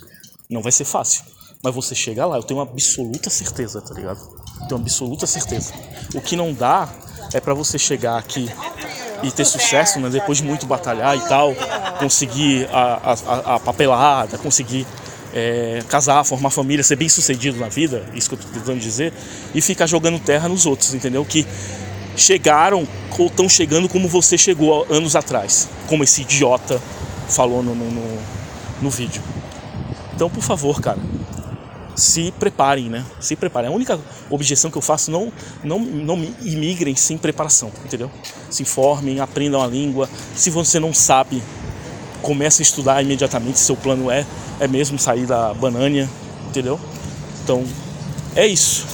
Não 0.49 0.61
vai 0.61 0.71
ser 0.71 0.83
fácil, 0.83 1.23
mas 1.63 1.73
você 1.73 1.95
chega 1.95 2.25
lá, 2.25 2.35
eu 2.35 2.43
tenho 2.43 2.59
uma 2.59 2.69
absoluta 2.69 3.29
certeza, 3.29 3.81
tá 3.81 3.93
ligado? 3.93 4.19
Eu 4.19 4.67
tenho 4.67 4.75
uma 4.75 4.81
absoluta 4.81 5.25
certeza. 5.25 5.73
O 6.13 6.21
que 6.21 6.35
não 6.35 6.53
dá 6.53 6.89
é 7.33 7.39
para 7.39 7.53
você 7.53 7.79
chegar 7.79 8.17
aqui 8.17 8.49
e 9.23 9.31
ter 9.31 9.45
sucesso, 9.45 9.99
né? 9.99 10.09
Depois 10.09 10.39
de 10.39 10.43
muito 10.43 10.65
batalhar 10.65 11.17
e 11.17 11.21
tal, 11.27 11.53
conseguir 11.97 12.67
a, 12.71 13.13
a, 13.13 13.55
a 13.55 13.59
papelada, 13.59 14.37
conseguir 14.37 14.85
é, 15.35 15.83
casar, 15.89 16.23
formar 16.23 16.49
família, 16.49 16.83
ser 16.83 16.95
bem 16.95 17.09
sucedido 17.09 17.59
na 17.59 17.67
vida, 17.67 18.03
isso 18.13 18.29
que 18.29 18.35
eu 18.35 18.39
estou 18.39 18.53
tentando 18.53 18.79
dizer, 18.79 19.11
e 19.53 19.61
ficar 19.61 19.85
jogando 19.85 20.17
terra 20.17 20.47
nos 20.47 20.65
outros, 20.65 20.93
entendeu? 20.93 21.25
Que 21.25 21.45
chegaram 22.15 22.87
ou 23.19 23.27
estão 23.27 23.49
chegando 23.49 23.89
como 23.89 24.07
você 24.07 24.37
chegou 24.37 24.87
anos 24.89 25.15
atrás, 25.15 25.67
como 25.87 26.03
esse 26.03 26.21
idiota 26.21 26.81
falou 27.27 27.61
no, 27.61 27.75
no, 27.75 27.91
no, 27.91 28.19
no 28.83 28.89
vídeo. 28.89 29.21
Então, 30.13 30.29
por 30.29 30.41
favor, 30.41 30.79
cara, 30.79 30.99
se 31.95 32.31
preparem, 32.39 32.89
né? 32.89 33.05
Se 33.19 33.35
preparem. 33.35 33.69
A 33.69 33.73
única 33.73 33.99
objeção 34.29 34.71
que 34.71 34.77
eu 34.77 34.81
faço 34.81 35.11
não 35.11 35.31
não 35.63 35.79
não 35.79 36.27
imigrem 36.41 36.95
sem 36.95 37.17
preparação, 37.17 37.71
entendeu? 37.83 38.11
Se 38.49 38.61
informem, 38.63 39.19
aprendam 39.19 39.61
a 39.61 39.67
língua. 39.67 40.09
Se 40.33 40.49
você 40.49 40.79
não 40.79 40.93
sabe, 40.93 41.41
comece 42.25 42.61
a 42.61 42.63
estudar 42.63 43.03
imediatamente. 43.03 43.59
Seu 43.59 43.77
plano 43.77 44.09
é 44.09 44.25
é 44.59 44.67
mesmo 44.67 44.97
sair 44.97 45.25
da 45.27 45.53
banânia, 45.53 46.09
entendeu? 46.47 46.79
Então, 47.43 47.63
é 48.35 48.47
isso. 48.47 48.87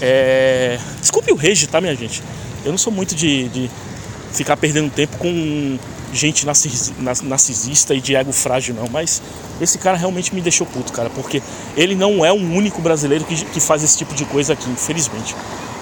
É... 0.00 0.78
Desculpe 0.98 1.30
o 1.30 1.36
rage, 1.36 1.66
tá, 1.66 1.80
minha 1.80 1.94
gente? 1.94 2.22
Eu 2.64 2.70
não 2.70 2.78
sou 2.78 2.92
muito 2.92 3.14
de, 3.14 3.48
de 3.48 3.70
ficar 4.32 4.56
perdendo 4.56 4.90
tempo 4.90 5.18
com 5.18 5.78
gente 6.12 6.46
narcisista 6.46 7.94
e 7.94 8.00
de 8.00 8.16
ego 8.16 8.32
frágil, 8.32 8.74
não. 8.74 8.88
Mas 8.88 9.20
esse 9.60 9.76
cara 9.76 9.96
realmente 9.96 10.34
me 10.34 10.40
deixou 10.40 10.66
puto, 10.66 10.92
cara, 10.92 11.10
porque 11.10 11.42
ele 11.76 11.94
não 11.94 12.24
é 12.24 12.32
o 12.32 12.36
único 12.36 12.80
brasileiro 12.80 13.24
que, 13.24 13.44
que 13.44 13.60
faz 13.60 13.82
esse 13.82 13.98
tipo 13.98 14.14
de 14.14 14.24
coisa 14.24 14.54
aqui, 14.54 14.70
infelizmente. 14.70 15.34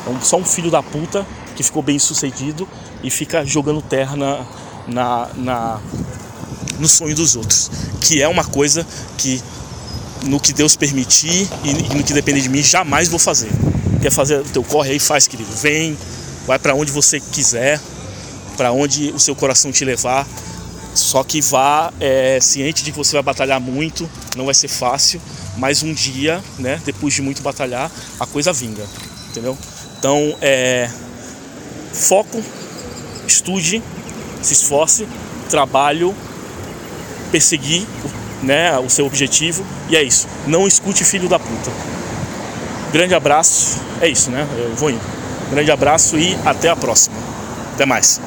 É 0.08 0.24
só 0.24 0.36
um 0.36 0.44
filho 0.44 0.70
da 0.70 0.82
puta 0.82 1.24
que 1.54 1.62
ficou 1.62 1.82
bem 1.82 1.98
sucedido 1.98 2.68
e 3.02 3.10
fica 3.10 3.44
jogando 3.44 3.80
terra 3.80 4.16
na, 4.16 4.44
na, 4.86 5.28
na 5.36 5.80
no 6.78 6.88
sonho 6.88 7.14
dos 7.14 7.36
outros, 7.36 7.70
que 8.00 8.22
é 8.22 8.28
uma 8.28 8.44
coisa 8.44 8.86
que 9.18 9.42
no 10.24 10.40
que 10.40 10.52
Deus 10.52 10.76
permitir 10.76 11.48
e 11.62 11.94
no 11.94 12.02
que 12.02 12.12
depender 12.12 12.40
de 12.40 12.48
mim 12.48 12.62
jamais 12.62 13.08
vou 13.08 13.18
fazer. 13.18 13.50
quer 14.00 14.10
fazer 14.10 14.40
o 14.40 14.44
teu 14.44 14.62
corre 14.62 14.92
aí, 14.92 14.98
faz, 14.98 15.26
querido. 15.26 15.50
Vem, 15.56 15.96
vai 16.46 16.58
para 16.58 16.74
onde 16.74 16.90
você 16.92 17.20
quiser, 17.20 17.80
para 18.56 18.72
onde 18.72 19.10
o 19.10 19.18
seu 19.18 19.34
coração 19.34 19.70
te 19.72 19.84
levar. 19.84 20.26
Só 20.94 21.22
que 21.22 21.42
vá 21.42 21.92
é, 22.00 22.38
ciente 22.40 22.82
de 22.82 22.90
que 22.90 22.96
você 22.96 23.12
vai 23.12 23.22
batalhar 23.22 23.60
muito, 23.60 24.08
não 24.34 24.46
vai 24.46 24.54
ser 24.54 24.68
fácil, 24.68 25.20
mas 25.58 25.82
um 25.82 25.92
dia, 25.92 26.42
né, 26.58 26.80
depois 26.86 27.12
de 27.12 27.20
muito 27.20 27.42
batalhar, 27.42 27.90
a 28.18 28.26
coisa 28.26 28.50
vinga, 28.50 28.82
entendeu? 29.28 29.58
Então, 29.98 30.34
é, 30.40 30.88
foco, 31.92 32.42
estude, 33.28 33.82
se 34.40 34.54
esforce, 34.54 35.06
trabalho, 35.50 36.14
perseguir 37.30 37.86
né, 38.42 38.78
o 38.78 38.88
seu 38.88 39.06
objetivo 39.06 39.64
e 39.88 39.96
é 39.96 40.02
isso. 40.02 40.26
Não 40.46 40.66
escute 40.66 41.04
filho 41.04 41.28
da 41.28 41.38
puta. 41.38 41.70
Grande 42.92 43.14
abraço, 43.14 43.78
é 44.00 44.08
isso, 44.08 44.30
né? 44.30 44.46
Eu 44.56 44.74
vou 44.74 44.90
indo. 44.90 45.00
Grande 45.50 45.70
abraço 45.70 46.18
e 46.18 46.36
até 46.44 46.68
a 46.68 46.76
próxima. 46.76 47.16
Até 47.74 47.84
mais. 47.84 48.20